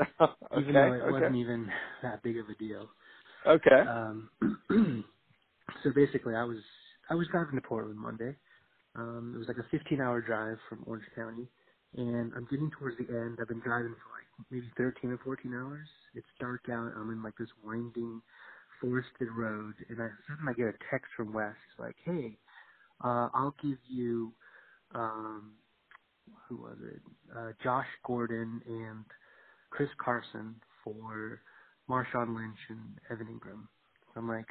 okay, 0.00 0.58
Even 0.60 0.78
though 0.78 0.92
it 0.92 1.06
okay, 1.08 1.10
wasn't 1.10 1.36
even 1.36 1.68
that 2.02 2.22
big 2.22 2.38
of 2.38 2.48
a 2.48 2.54
deal. 2.56 2.88
okay. 3.46 3.82
Um, 3.86 4.30
so 5.84 5.90
basically, 5.94 6.34
I 6.36 6.44
was 6.44 6.58
I 7.10 7.14
was 7.14 7.28
driving 7.32 7.56
to 7.60 7.68
Portland 7.68 7.98
Monday. 7.98 8.36
Um, 8.96 9.32
it 9.34 9.38
was 9.38 9.48
like 9.48 9.58
a 9.58 9.76
15-hour 9.76 10.22
drive 10.22 10.58
from 10.68 10.84
Orange 10.86 11.06
County, 11.16 11.48
and 11.94 12.32
I'm 12.34 12.46
getting 12.50 12.70
towards 12.78 12.96
the 12.98 13.08
end. 13.08 13.38
I've 13.40 13.48
been 13.48 13.60
driving 13.60 13.94
for 13.94 14.10
like 14.14 14.48
maybe 14.50 14.70
13 14.78 15.10
or 15.12 15.18
14 15.24 15.54
hours. 15.54 15.88
It's 16.14 16.26
dark 16.40 16.62
out. 16.70 16.92
I'm 16.96 17.10
in 17.10 17.22
like 17.22 17.36
this 17.38 17.48
winding, 17.64 18.22
forested 18.80 19.28
road, 19.36 19.74
and 19.88 20.02
I 20.02 20.08
suddenly 20.28 20.52
I 20.52 20.54
get 20.54 20.68
a 20.68 20.78
text 20.90 21.08
from 21.16 21.32
Wes. 21.32 21.54
He's 21.68 21.78
like, 21.84 21.96
"Hey, 22.04 22.38
uh, 23.04 23.28
I'll 23.34 23.54
give 23.62 23.78
you, 23.88 24.34
um, 24.94 25.54
who 26.48 26.56
was 26.58 26.78
it? 26.82 27.02
Uh, 27.36 27.52
Josh 27.62 27.88
Gordon 28.06 28.62
and 28.66 29.04
Chris 29.70 29.90
Carson 30.04 30.60
for 30.84 31.42
Marshawn 31.90 32.36
Lynch 32.36 32.58
and 32.70 33.00
Evan 33.10 33.28
Ingram." 33.28 33.68
So 34.14 34.20
I'm 34.20 34.28
like, 34.28 34.48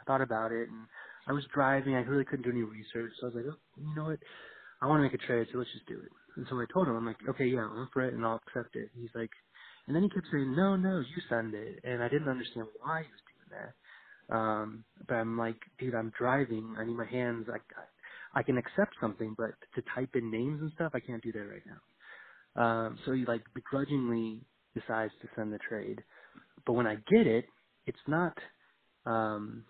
I 0.00 0.04
thought 0.04 0.22
about 0.22 0.52
it, 0.52 0.68
and 0.68 0.86
I 1.28 1.32
was 1.32 1.46
driving. 1.54 1.94
I 1.94 2.00
really 2.00 2.24
couldn't 2.24 2.44
do 2.44 2.50
any 2.50 2.62
research, 2.62 3.12
so 3.20 3.26
I 3.26 3.30
was 3.30 3.36
like, 3.36 3.46
oh, 3.48 3.58
you 3.82 3.94
know 3.96 4.04
what? 4.04 4.18
I 4.82 4.86
want 4.86 4.98
to 5.00 5.04
make 5.04 5.14
a 5.14 5.26
trade, 5.26 5.46
so 5.52 5.58
let's 5.58 5.72
just 5.72 5.86
do 5.86 6.00
it. 6.00 6.12
And 6.36 6.46
so 6.50 6.56
I 6.56 6.66
told 6.72 6.88
him, 6.88 6.96
I'm 6.96 7.06
like, 7.06 7.18
okay, 7.30 7.46
yeah, 7.46 7.60
I'm 7.62 7.88
for 7.92 8.02
it, 8.02 8.14
and 8.14 8.24
I'll 8.24 8.40
accept 8.46 8.76
it. 8.76 8.90
He's 8.94 9.10
like, 9.14 9.30
and 9.86 9.96
then 9.96 10.04
he 10.04 10.10
kept 10.10 10.26
saying, 10.32 10.54
no, 10.56 10.76
no, 10.76 11.00
you 11.00 11.22
send 11.28 11.54
it, 11.54 11.80
and 11.84 12.02
I 12.02 12.08
didn't 12.08 12.28
understand 12.28 12.68
why 12.80 13.02
he 13.02 13.08
was 13.10 13.22
doing 13.50 13.60
that. 13.60 14.34
Um, 14.34 14.84
but 15.08 15.14
I'm 15.16 15.38
like, 15.38 15.58
dude, 15.78 15.94
I'm 15.94 16.12
driving. 16.18 16.76
I 16.78 16.84
need 16.84 16.96
my 16.96 17.06
hands. 17.06 17.46
I, 17.52 17.58
I 18.38 18.42
can 18.42 18.58
accept 18.58 18.94
something, 19.00 19.34
but 19.38 19.52
to 19.76 19.82
type 19.94 20.10
in 20.14 20.30
names 20.30 20.60
and 20.62 20.72
stuff, 20.74 20.92
I 20.94 21.00
can't 21.00 21.22
do 21.22 21.32
that 21.32 21.40
right 21.40 21.62
now. 21.66 21.80
Um, 22.56 22.98
so 23.06 23.12
he 23.12 23.24
like 23.26 23.44
begrudgingly 23.54 24.46
decides 24.74 25.12
to 25.22 25.28
send 25.36 25.52
the 25.52 25.58
trade, 25.68 26.02
but 26.66 26.74
when 26.74 26.86
I 26.86 26.96
get 26.96 27.26
it, 27.26 27.46
it's 27.86 27.98
not 28.08 28.36
um, 29.06 29.66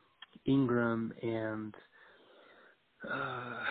Ingram 0.47 1.13
and 1.23 1.75
uh, 3.09 3.65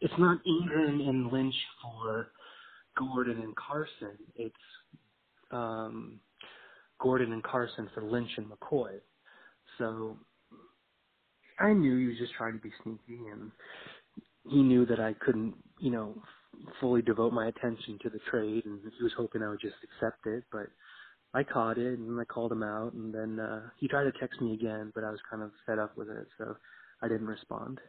it's 0.00 0.14
not 0.18 0.40
Ingram 0.46 1.00
and 1.00 1.32
Lynch 1.32 1.54
for 1.82 2.32
Gordon 2.98 3.40
and 3.40 3.56
Carson. 3.56 4.18
It's 4.36 4.56
um, 5.52 6.20
Gordon 7.02 7.32
and 7.32 7.42
Carson 7.44 7.90
for 7.94 8.04
Lynch 8.04 8.30
and 8.38 8.48
McCoy. 8.50 9.00
So 9.78 10.18
I 11.60 11.72
knew 11.74 11.98
he 11.98 12.06
was 12.08 12.18
just 12.18 12.34
trying 12.34 12.54
to 12.54 12.60
be 12.62 12.72
sneaky, 12.84 13.26
and 13.28 13.52
he 14.48 14.62
knew 14.62 14.86
that 14.86 15.00
I 15.00 15.14
couldn't, 15.14 15.56
you 15.80 15.90
know, 15.90 16.22
fully 16.80 17.02
devote 17.02 17.32
my 17.32 17.48
attention 17.48 17.98
to 18.02 18.10
the 18.10 18.20
trade, 18.30 18.64
and 18.66 18.80
he 18.98 19.04
was 19.04 19.14
hoping 19.16 19.42
I 19.42 19.50
would 19.50 19.60
just 19.60 19.76
accept 19.84 20.26
it. 20.26 20.44
But 20.52 20.68
I 21.34 21.44
caught 21.44 21.78
it, 21.78 21.98
and 21.98 22.20
I 22.20 22.24
called 22.24 22.52
him 22.52 22.62
out, 22.62 22.94
and 22.94 23.14
then 23.14 23.40
uh, 23.40 23.70
he 23.78 23.88
tried 23.88 24.04
to 24.04 24.12
text 24.20 24.40
me 24.40 24.54
again, 24.54 24.92
but 24.94 25.04
I 25.04 25.10
was 25.10 25.20
kind 25.30 25.42
of 25.42 25.52
fed 25.66 25.78
up 25.78 25.96
with 25.96 26.08
it, 26.08 26.28
so 26.38 26.56
I 27.02 27.08
didn't 27.08 27.26
respond. 27.28 27.80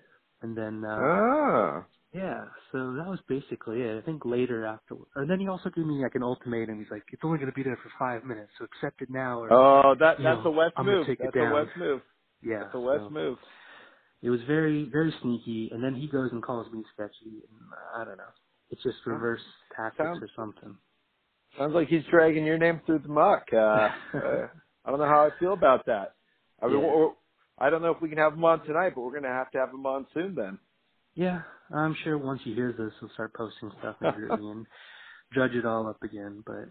And 0.41 0.57
then 0.57 0.83
uh, 0.85 1.21
Ah, 1.21 1.87
yeah, 2.13 2.45
so 2.71 2.93
that 2.93 3.07
was 3.07 3.19
basically 3.27 3.81
it. 3.81 3.97
I 3.97 4.05
think 4.05 4.25
later 4.25 4.65
after, 4.65 4.95
and 5.15 5.29
then 5.29 5.39
he 5.39 5.47
also 5.47 5.69
gave 5.69 5.85
me 5.85 6.01
like 6.03 6.15
an 6.15 6.23
ultimatum. 6.23 6.79
He's 6.79 6.91
like, 6.91 7.03
"It's 7.11 7.21
only 7.23 7.37
going 7.39 7.51
to 7.51 7.55
be 7.55 7.63
there 7.63 7.77
for 7.83 7.91
five 7.99 8.25
minutes, 8.25 8.51
so 8.57 8.65
accept 8.65 9.01
it 9.01 9.09
now." 9.11 9.41
Or 9.41 9.53
oh, 9.53 9.95
that 9.99 10.17
that's 10.17 10.43
know, 10.43 10.51
a 10.51 10.51
West 10.51 10.73
I'm 10.77 10.85
move. 10.85 11.07
take 11.07 11.19
it 11.19 11.25
That's 11.25 11.35
a. 11.35 11.39
West 11.53 11.71
move. 11.77 12.01
yeah, 12.43 12.59
That's 12.63 12.75
a 12.75 12.79
West 12.79 13.03
so 13.05 13.09
move. 13.11 13.37
it 14.23 14.29
was 14.29 14.41
very 14.47 14.89
very 14.91 15.13
sneaky. 15.21 15.69
And 15.73 15.83
then 15.83 15.95
he 15.95 16.07
goes 16.07 16.31
and 16.31 16.43
calls 16.43 16.71
me 16.73 16.83
sketchy, 16.93 17.43
and 17.49 17.59
I 17.95 18.05
don't 18.05 18.17
know. 18.17 18.33
It's 18.71 18.83
just 18.83 18.97
reverse 19.05 19.41
tactics 19.75 20.19
or 20.21 20.29
something. 20.35 20.77
Sounds 21.57 21.73
like 21.73 21.87
he's 21.89 22.03
dragging 22.11 22.45
your 22.45 22.57
name 22.57 22.81
through 22.85 22.99
the 22.99 23.09
muck. 23.09 23.45
Uh, 23.53 23.57
uh, 24.15 24.47
I 24.85 24.89
don't 24.91 24.99
know 24.99 25.05
how 25.05 25.27
I 25.27 25.39
feel 25.39 25.53
about 25.53 25.85
that. 25.87 26.13
I 26.61 26.67
mean, 26.67 26.81
Yeah. 26.81 27.07
I 27.59 27.69
don't 27.69 27.81
know 27.81 27.91
if 27.91 28.01
we 28.01 28.09
can 28.09 28.17
have 28.19 28.33
him 28.33 28.45
on 28.45 28.65
tonight, 28.65 28.93
but 28.95 29.01
we're 29.01 29.11
going 29.11 29.23
to 29.23 29.29
have 29.29 29.51
to 29.51 29.57
have 29.59 29.69
him 29.69 29.85
on 29.85 30.07
soon 30.13 30.35
then. 30.35 30.59
Yeah, 31.19 31.43
I'm 31.75 31.95
sure 32.03 32.17
once 32.17 32.41
he 32.45 32.55
hears 32.55 32.77
this, 32.77 32.93
he'll 33.01 33.11
start 33.11 33.33
posting 33.35 33.71
stuff 33.79 33.97
and 34.01 34.67
judge 35.35 35.53
it 35.53 35.65
all 35.65 35.87
up 35.89 36.03
again. 36.03 36.43
But 36.45 36.69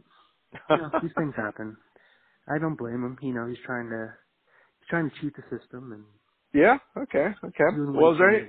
you 0.71 0.83
know, 0.83 0.91
these 1.03 1.13
things 1.17 1.35
happen. 1.39 1.77
I 2.49 2.59
don't 2.61 2.77
blame 2.77 3.05
him. 3.05 3.19
You 3.23 3.35
know, 3.35 3.47
he's 3.49 3.59
trying 3.67 3.91
to 3.91 4.15
he's 4.81 4.89
trying 4.91 5.11
to 5.11 5.17
cheat 5.21 5.35
the 5.37 5.59
system 5.59 5.93
and 5.93 6.05
yeah. 6.55 6.79
Okay. 6.97 7.29
Okay. 7.45 7.65
Well, 7.95 8.13
is 8.13 8.19
there 8.19 8.31
any? 8.31 8.49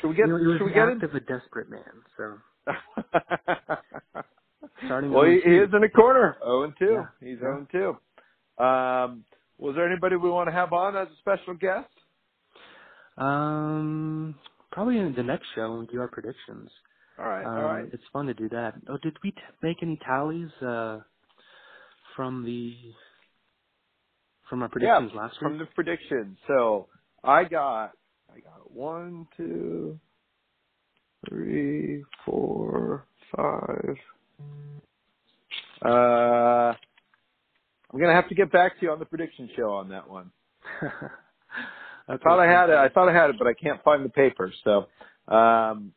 Should 0.00 0.08
we 0.10 0.16
get? 0.16 0.26
you 0.26 0.32
know, 0.32 0.58
should 0.58 0.64
we 0.66 0.72
get 0.72 0.88
act 0.88 1.02
in? 1.02 1.10
of 1.10 1.14
a 1.16 1.20
desperate 1.20 1.70
man. 1.70 2.04
So 2.16 2.38
starting. 4.86 5.12
well, 5.12 5.24
he, 5.24 5.40
he 5.44 5.56
is 5.56 5.70
in 5.74 5.84
a 5.84 5.90
corner. 5.90 6.36
Zero 6.40 6.64
and 6.64 6.74
two. 6.78 6.86
Yeah. 6.94 7.06
He's 7.20 7.28
Yeah. 7.30 7.38
zero 7.40 7.58
and 7.58 7.70
two. 7.72 7.96
Um, 8.64 9.26
Was 9.58 9.74
there 9.76 9.90
anybody 9.90 10.16
we 10.16 10.30
want 10.30 10.48
to 10.48 10.52
have 10.52 10.72
on 10.72 10.96
as 10.96 11.08
a 11.08 11.16
special 11.20 11.54
guest? 11.54 11.90
Um, 13.18 14.36
probably 14.74 14.98
in 14.98 15.14
the 15.16 15.24
next 15.24 15.46
show 15.56 15.80
we 15.80 15.86
do 15.88 16.00
our 16.02 16.08
predictions. 16.08 16.70
All 17.18 17.26
right, 17.28 17.44
Um, 17.46 17.54
all 17.56 17.64
right. 17.64 17.90
It's 17.92 18.04
fun 18.12 18.26
to 18.28 18.34
do 18.34 18.50
that. 18.50 18.74
Oh, 18.90 18.98
did 19.02 19.16
we 19.24 19.32
t- 19.32 19.38
make 19.62 19.78
any 19.82 19.98
tallies 20.06 20.50
uh, 20.62 21.00
from 22.16 22.44
the 22.44 22.74
from 24.50 24.62
our 24.62 24.68
predictions 24.70 25.12
yeah, 25.14 25.20
last 25.22 25.34
week? 25.42 25.42
from 25.42 25.58
the 25.58 25.66
predictions. 25.74 26.38
So 26.48 26.88
I 27.24 27.44
got 27.44 27.92
I 28.34 28.40
got 28.40 28.72
one, 28.72 29.28
two, 29.36 30.00
three, 31.28 32.04
four, 32.24 33.06
five. 33.36 33.96
Uh, 35.84 36.74
I'm 37.92 38.00
gonna 38.00 38.14
have 38.14 38.28
to 38.30 38.34
get 38.36 38.52
back 38.52 38.78
to 38.80 38.86
you 38.86 38.92
on 38.92 38.98
the 39.00 39.06
prediction 39.06 39.50
show 39.56 39.72
on 39.74 39.90
that 39.90 40.08
one. 40.10 40.32
I 42.08 42.16
thought 42.18 42.38
I 42.40 42.50
had 42.50 42.70
it. 42.70 42.76
I 42.76 42.88
thought 42.88 43.08
I 43.08 43.14
had 43.14 43.30
it, 43.30 43.36
but 43.38 43.46
I 43.48 43.54
can't 43.54 43.82
find 43.82 44.04
the 44.04 44.10
paper. 44.10 44.52
So 44.64 44.86
um, 45.34 45.92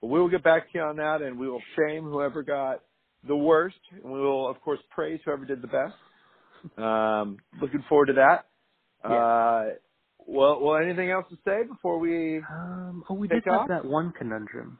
we 0.00 0.20
will 0.20 0.28
get 0.30 0.44
back 0.44 0.72
to 0.72 0.78
you 0.78 0.84
on 0.84 0.96
that, 0.96 1.22
and 1.22 1.38
we 1.38 1.48
will 1.48 1.62
shame 1.76 2.04
whoever 2.04 2.42
got 2.42 2.82
the 3.26 3.36
worst, 3.36 3.78
and 3.92 4.04
we 4.12 4.20
will, 4.20 4.48
of 4.48 4.60
course, 4.60 4.80
praise 4.90 5.20
whoever 5.24 5.44
did 5.44 5.62
the 5.62 5.68
best. 5.68 5.94
Um, 6.78 7.38
looking 7.60 7.84
forward 7.88 8.06
to 8.06 8.14
that. 8.14 8.46
Yeah. 9.04 9.16
Uh, 9.16 9.64
well, 10.26 10.60
well, 10.60 10.76
anything 10.76 11.10
else 11.10 11.26
to 11.30 11.36
say 11.44 11.66
before 11.68 11.98
we? 11.98 12.38
Um, 12.38 13.04
oh, 13.10 13.14
we 13.14 13.28
did 13.28 13.46
off? 13.48 13.68
have 13.68 13.82
that 13.82 13.88
one 13.88 14.12
conundrum. 14.16 14.78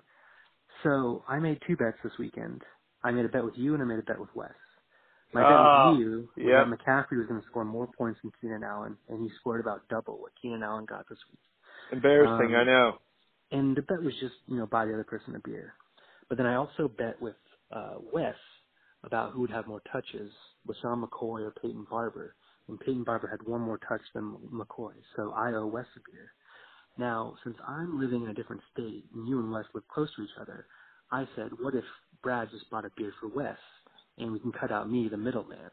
So 0.83 1.25
I 1.29 1.39
made 1.39 1.61
two 1.67 1.77
bets 1.77 1.99
this 2.03 2.13
weekend. 2.19 2.63
I 3.05 3.11
made 3.11 3.25
a 3.25 3.29
bet 3.29 3.45
with 3.45 3.55
you 3.57 3.75
and 3.75 3.83
I 3.83 3.87
made 3.87 3.99
a 3.99 4.03
bet 4.03 4.19
with 4.21 4.31
Wes. 4.35 4.51
My 5.35 5.42
bet 5.42 5.51
Oh, 5.53 5.90
with 5.92 6.01
you 6.01 6.29
was 6.37 6.47
yep. 6.47 6.66
that 6.66 6.79
McCaffrey 6.79 7.18
was 7.18 7.27
going 7.27 7.40
to 7.40 7.47
score 7.49 7.64
more 7.64 7.87
points 7.87 8.21
than 8.23 8.33
Keenan 8.40 8.64
Allen, 8.64 8.97
and 9.09 9.23
he 9.23 9.31
scored 9.40 9.61
about 9.61 9.88
double 9.88 10.18
what 10.21 10.33
Keenan 10.40 10.62
Allen 10.62 10.85
got 10.85 11.09
this 11.09 11.18
week. 11.31 11.40
Embarrassing, 11.92 12.55
Um, 12.55 12.61
I 12.61 12.64
know. 12.64 12.99
And 13.51 13.77
the 13.77 13.83
bet 13.83 14.03
was 14.03 14.14
just, 14.21 14.35
you 14.47 14.57
know, 14.57 14.66
buy 14.66 14.85
the 14.87 14.95
other 14.95 15.05
person 15.05 15.37
a 15.37 15.40
beer. 15.40 15.75
But 16.29 16.38
then 16.38 16.47
I 16.47 16.55
also 16.57 16.88
bet 16.88 17.21
with 17.21 17.37
uh, 17.71 17.97
Wes 18.12 18.35
about 19.05 19.33
who 19.33 19.40
would 19.42 19.51
have 19.51 19.66
more 19.66 19.83
touches, 19.92 20.33
LeSean 20.66 21.05
McCoy 21.05 21.42
or 21.42 21.53
Peyton 21.61 21.87
Barber. 21.90 22.35
And 22.68 22.79
Peyton 22.81 23.05
Barber 23.05 23.29
had 23.29 23.47
one 23.47 23.61
more 23.61 23.79
touch 23.79 24.01
than 24.14 24.37
McCoy, 24.53 24.92
so 25.16 25.33
I 25.33 25.53
owe 25.53 25.66
Wes 25.66 25.87
a 25.97 26.01
beer. 26.11 26.33
Now, 26.99 27.37
since 27.45 27.57
I'm 27.66 28.01
living 28.01 28.23
in 28.23 28.31
a 28.31 28.35
different 28.35 28.62
state 28.73 29.05
and 29.14 29.27
you 29.27 29.38
and 29.40 29.51
Wes 29.51 29.64
live 29.75 29.88
close 29.88 30.09
to 30.16 30.23
each 30.23 30.38
other, 30.40 30.66
I 31.11 31.27
said, 31.37 31.51
what 31.59 31.75
if 31.75 31.85
Brad 32.23 32.49
just 32.51 32.71
bought 32.71 32.85
a 32.85 32.90
beer 32.97 33.12
for 33.21 33.29
Wes 33.29 33.59
and 34.18 34.33
we 34.33 34.40
can 34.40 34.53
cut 34.53 34.72
out 34.72 34.90
me, 34.90 35.09
the 35.11 35.18
middleman? 35.18 35.70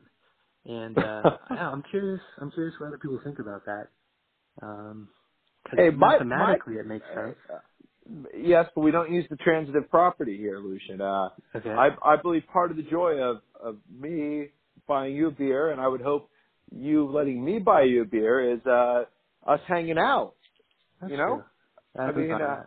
And 0.66 1.00
uh, 1.00 1.24
yeah, 1.52 1.70
I'm 1.70 1.84
curious. 1.92 2.22
I'm 2.40 2.52
curious 2.52 2.76
what 2.80 2.88
other 2.88 3.00
people 3.00 3.20
think 3.24 3.40
about 3.40 3.66
that. 3.66 3.88
Um, 4.62 5.10
Hey, 5.76 5.90
my- 5.92 6.20
mathematically, 6.20 6.76
my- 6.76 6.80
it 6.82 6.88
makes 6.88 7.08
sense. 7.16 7.38
Yes, 8.38 8.68
but 8.76 8.82
we 8.82 8.92
don't 8.92 9.14
use 9.14 9.26
the 9.30 9.38
transitive 9.38 9.90
property 9.90 10.38
here, 10.38 10.60
Lucian. 10.60 11.02
Uh, 11.02 11.30
Okay. 11.56 11.70
I, 11.70 11.90
I 12.06 12.18
believe 12.22 12.44
part 12.54 12.72
of 12.72 12.78
the 12.78 12.84
joy 12.84 13.20
of, 13.22 13.42
of 13.62 13.80
me 13.90 14.50
buying 14.88 15.16
you 15.16 15.28
a 15.28 15.32
beer, 15.32 15.72
and 15.72 15.82
I 15.82 15.88
would 15.88 16.02
hope 16.02 16.30
you 16.72 17.10
letting 17.12 17.44
me 17.44 17.60
buy 17.60 17.84
you 17.84 18.04
a 18.04 18.06
beer, 18.06 18.56
is 18.56 18.62
uh, 18.66 19.06
us 19.48 19.62
hanging 19.68 19.98
out. 20.00 20.36
That's 21.02 21.12
you 21.12 21.18
know? 21.18 21.26
true. 21.26 21.44
I, 21.98 22.04
I 22.04 22.12
mean, 22.14 22.42
uh, 22.42 22.64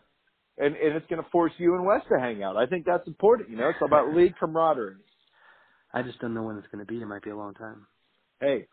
and, 0.59 0.77
and 0.77 0.97
it's 0.97 1.07
going 1.09 1.23
to 1.23 1.31
force 1.31 1.53
you 1.59 1.75
and 1.77 1.87
Wes 1.87 2.03
to 2.13 2.21
hang 2.21 2.43
out. 2.43 2.57
I 2.57 2.67
think 2.67 2.87
that's 2.87 3.07
important. 3.09 3.51
You 3.51 3.57
know, 3.57 3.71
it's 3.71 3.79
about 3.85 4.15
league 4.15 4.35
camaraderie. 4.41 4.97
I 5.93 6.03
just 6.03 6.19
don't 6.21 6.35
know 6.35 6.43
when 6.43 6.57
it's 6.59 6.67
going 6.73 6.85
to 6.85 6.91
be. 6.91 7.01
It 7.01 7.07
might 7.07 7.23
be 7.23 7.31
a 7.31 7.37
long 7.37 7.55
time. 7.55 7.87
Hey, 8.41 8.67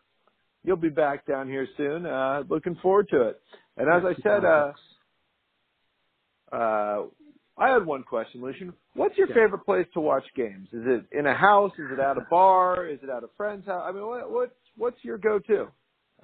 you'll 0.64 0.76
be 0.76 0.88
back 0.88 1.26
down 1.26 1.48
here 1.48 1.66
soon. 1.76 2.06
Uh, 2.06 2.42
looking 2.48 2.76
forward 2.82 3.08
to 3.10 3.28
it. 3.28 3.40
And 3.76 3.88
as 3.88 4.02
I 4.04 4.14
said, 4.22 4.44
uh, 4.44 4.72
uh, 6.52 7.02
I 7.58 7.68
had 7.68 7.84
one 7.84 8.02
question, 8.02 8.40
Lucian. 8.42 8.72
What's 8.94 9.16
your 9.18 9.28
Yeah. 9.28 9.34
favorite 9.34 9.64
place 9.64 9.86
to 9.94 10.00
watch 10.00 10.24
games? 10.34 10.68
Is 10.72 10.86
it 10.86 11.06
in 11.12 11.26
a 11.26 11.34
house? 11.34 11.72
Is 11.78 11.90
it 11.92 11.98
at 11.98 12.16
a 12.16 12.22
bar? 12.30 12.86
Is 12.86 12.98
it 13.02 13.08
at 13.08 13.22
a 13.22 13.28
friend's 13.36 13.66
house? 13.66 13.84
I 13.86 13.92
mean, 13.92 14.06
what, 14.06 14.30
what 14.30 14.56
what's 14.76 15.04
your 15.04 15.18
go-to? 15.18 15.68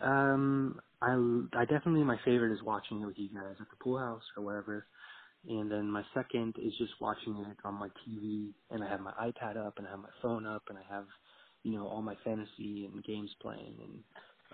Um, 0.01 0.81
I 1.03 1.13
I 1.59 1.65
definitely 1.67 2.05
my 2.05 2.19
favorite 2.25 2.53
is 2.53 2.63
watching 2.63 3.03
it 3.03 3.07
with 3.07 3.19
you 3.19 3.29
guys 3.29 3.57
at 3.61 3.69
the 3.71 3.77
pool 3.81 3.99
house 3.99 4.23
or 4.37 4.43
wherever, 4.43 4.87
and 5.49 5.71
then 5.71 5.91
my 5.91 6.03
second 6.15 6.55
is 6.59 6.73
just 6.79 6.93
watching 7.01 7.37
it 7.37 7.57
on 7.65 7.75
my 7.75 7.89
TV, 8.07 8.51
and 8.71 8.83
I 8.83 8.89
have 8.89 9.01
my 9.01 9.13
iPad 9.13 9.57
up, 9.57 9.75
and 9.79 9.87
I 9.87 9.91
have 9.91 10.01
my 10.01 10.09
phone 10.23 10.47
up, 10.47 10.63
and 10.69 10.79
I 10.79 10.95
have, 10.95 11.07
you 11.63 11.73
know, 11.73 11.87
all 11.87 12.03
my 12.03 12.17
fantasy 12.25 12.89
and 12.93 13.03
games 13.05 13.31
playing, 13.41 13.77
and 13.83 13.99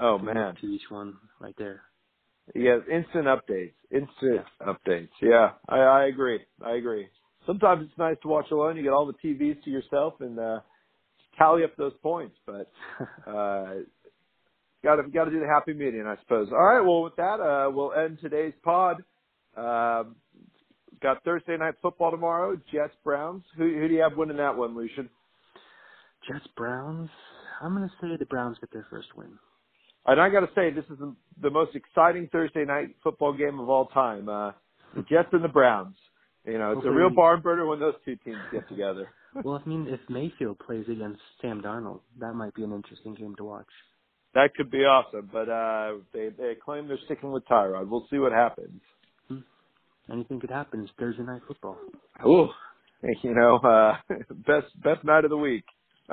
Oh 0.00 0.18
man, 0.18 0.56
to 0.60 0.66
each 0.66 0.90
one 0.90 1.16
right 1.40 1.54
there. 1.58 1.82
yeah, 2.54 2.78
instant 2.90 3.26
updates, 3.26 3.74
instant 3.90 4.46
updates. 4.60 5.08
Yeah, 5.20 5.50
I, 5.68 5.78
I 5.78 6.04
agree. 6.06 6.40
I 6.64 6.72
agree. 6.76 7.08
Sometimes 7.46 7.86
it's 7.88 7.98
nice 7.98 8.16
to 8.22 8.28
watch 8.28 8.46
alone. 8.50 8.76
You 8.76 8.82
get 8.82 8.92
all 8.92 9.06
the 9.06 9.14
TVs 9.28 9.62
to 9.64 9.70
yourself 9.70 10.14
and 10.20 10.38
uh, 10.38 10.60
tally 11.38 11.64
up 11.64 11.76
those 11.76 11.92
points. 12.02 12.36
But 12.46 12.70
uh, 13.26 13.74
got 14.82 14.96
to 14.96 15.02
got 15.12 15.24
to 15.24 15.30
do 15.30 15.40
the 15.40 15.46
happy 15.52 15.72
medium, 15.72 16.06
I 16.06 16.16
suppose. 16.22 16.48
All 16.52 16.58
right. 16.64 16.80
Well, 16.80 17.02
with 17.02 17.16
that, 17.16 17.40
uh, 17.40 17.70
we'll 17.70 17.92
end 17.92 18.18
today's 18.20 18.54
pod. 18.62 19.02
Um, 19.56 20.16
got 21.02 21.24
Thursday 21.24 21.56
night 21.56 21.74
football 21.82 22.10
tomorrow. 22.10 22.58
Jets 22.72 22.94
Browns. 23.04 23.42
Who 23.56 23.64
who 23.64 23.88
do 23.88 23.94
you 23.94 24.00
have 24.00 24.16
winning 24.16 24.36
that 24.38 24.56
one, 24.56 24.76
Lucian? 24.76 25.08
Jets 26.28 26.46
Browns. 26.56 27.10
I'm 27.60 27.74
gonna 27.74 27.92
say 28.00 28.16
the 28.18 28.26
Browns 28.26 28.58
get 28.60 28.72
their 28.72 28.86
first 28.90 29.08
win. 29.16 29.38
And 30.04 30.20
I 30.20 30.30
got 30.30 30.40
to 30.40 30.48
say, 30.54 30.72
this 30.72 30.84
is 30.90 30.98
the, 30.98 31.14
the 31.40 31.50
most 31.50 31.76
exciting 31.76 32.28
Thursday 32.32 32.64
night 32.64 32.96
football 33.04 33.32
game 33.32 33.60
of 33.60 33.68
all 33.68 33.86
time. 33.86 34.28
Uh, 34.28 34.50
the 34.96 35.02
Jets 35.02 35.28
and 35.32 35.44
the 35.44 35.48
Browns. 35.48 35.94
You 36.44 36.58
know, 36.58 36.72
it's 36.72 36.84
a 36.84 36.90
real 36.90 37.08
barn 37.08 37.40
burner 37.40 37.66
when 37.66 37.78
those 37.78 37.94
two 38.04 38.16
teams 38.24 38.40
get 38.50 38.68
together. 38.68 39.08
well, 39.44 39.62
I 39.64 39.68
mean, 39.68 39.86
if 39.88 40.00
Mayfield 40.10 40.58
plays 40.58 40.84
against 40.90 41.20
Sam 41.40 41.62
Darnold, 41.62 42.00
that 42.20 42.34
might 42.34 42.54
be 42.54 42.64
an 42.64 42.72
interesting 42.72 43.14
game 43.14 43.34
to 43.36 43.44
watch. 43.44 43.68
That 44.34 44.54
could 44.56 44.70
be 44.70 44.78
awesome, 44.78 45.28
but 45.32 45.48
uh, 45.48 45.98
they 46.12 46.30
they 46.36 46.54
claim 46.62 46.88
they're 46.88 46.98
sticking 47.04 47.32
with 47.32 47.46
Tyrod. 47.46 47.88
We'll 47.88 48.06
see 48.10 48.18
what 48.18 48.32
happens. 48.32 48.80
Anything 50.10 50.40
could 50.40 50.50
happen. 50.50 50.80
It's 50.80 50.92
Thursday 50.98 51.22
night 51.22 51.42
football. 51.46 51.76
Ooh, 52.26 52.48
you 53.22 53.34
know, 53.34 53.56
uh, 53.56 53.96
best 54.46 54.66
best 54.82 55.04
night 55.04 55.24
of 55.24 55.30
the 55.30 55.36
week. 55.36 55.64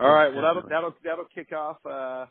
All 0.00 0.14
right, 0.14 0.32
well 0.32 0.42
that'll 0.42 0.68
that'll 0.68 0.94
that'll 1.04 1.26
kick 1.34 1.52
off 1.52 1.78
uh, 1.84 2.26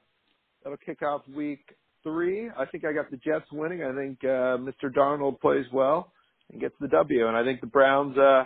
that'll 0.64 0.78
kick 0.78 1.02
off 1.02 1.22
week 1.36 1.60
three. 2.04 2.50
I 2.58 2.66
think 2.66 2.86
I 2.86 2.94
got 2.94 3.12
the 3.12 3.18
Jets 3.18 3.52
winning. 3.52 3.84
I 3.84 3.94
think 3.94 4.20
uh, 4.24 4.58
Mr. 4.58 4.94
Darnold 4.96 5.42
plays 5.42 5.66
well 5.74 6.14
and 6.52 6.62
gets 6.62 6.76
the 6.80 6.88
W, 6.88 7.28
and 7.28 7.36
I 7.36 7.44
think 7.44 7.60
the 7.60 7.68
Browns 7.68 8.18
uh, 8.18 8.46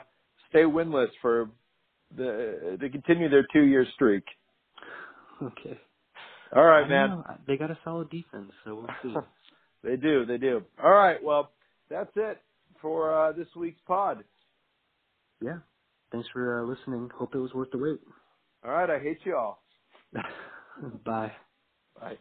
stay 0.49 0.63
winless 0.63 1.09
for 1.21 1.49
the 2.17 2.77
to 2.79 2.89
continue 2.89 3.29
their 3.29 3.45
two 3.53 3.63
year 3.63 3.85
streak. 3.93 4.23
Okay. 5.41 5.79
All 6.55 6.65
right, 6.65 6.87
man. 6.89 7.09
know. 7.09 7.23
They 7.47 7.57
got 7.57 7.71
a 7.71 7.77
solid 7.83 8.09
defense, 8.09 8.51
so 8.65 8.75
we'll 8.75 8.87
see. 9.01 9.15
They 9.83 9.97
do, 9.97 10.25
they 10.25 10.37
do. 10.37 10.63
All 10.83 10.91
right, 10.91 11.23
well, 11.23 11.51
that's 11.89 12.11
it 12.15 12.41
for 12.81 13.13
uh, 13.13 13.31
this 13.33 13.47
week's 13.57 13.81
pod. 13.87 14.23
yeah. 15.41 15.59
Thanks 16.11 16.27
for 16.33 16.61
uh, 16.63 16.67
listening. 16.67 17.09
Hope 17.17 17.35
it 17.35 17.39
was 17.39 17.53
worth 17.53 17.71
the 17.71 17.79
wait. 17.79 17.99
All 18.65 18.71
right, 18.71 18.89
I 18.89 18.99
hate 18.99 19.19
you 19.25 19.37
all. 19.37 19.63
Bye. 21.05 21.33
Bye. 21.99 22.17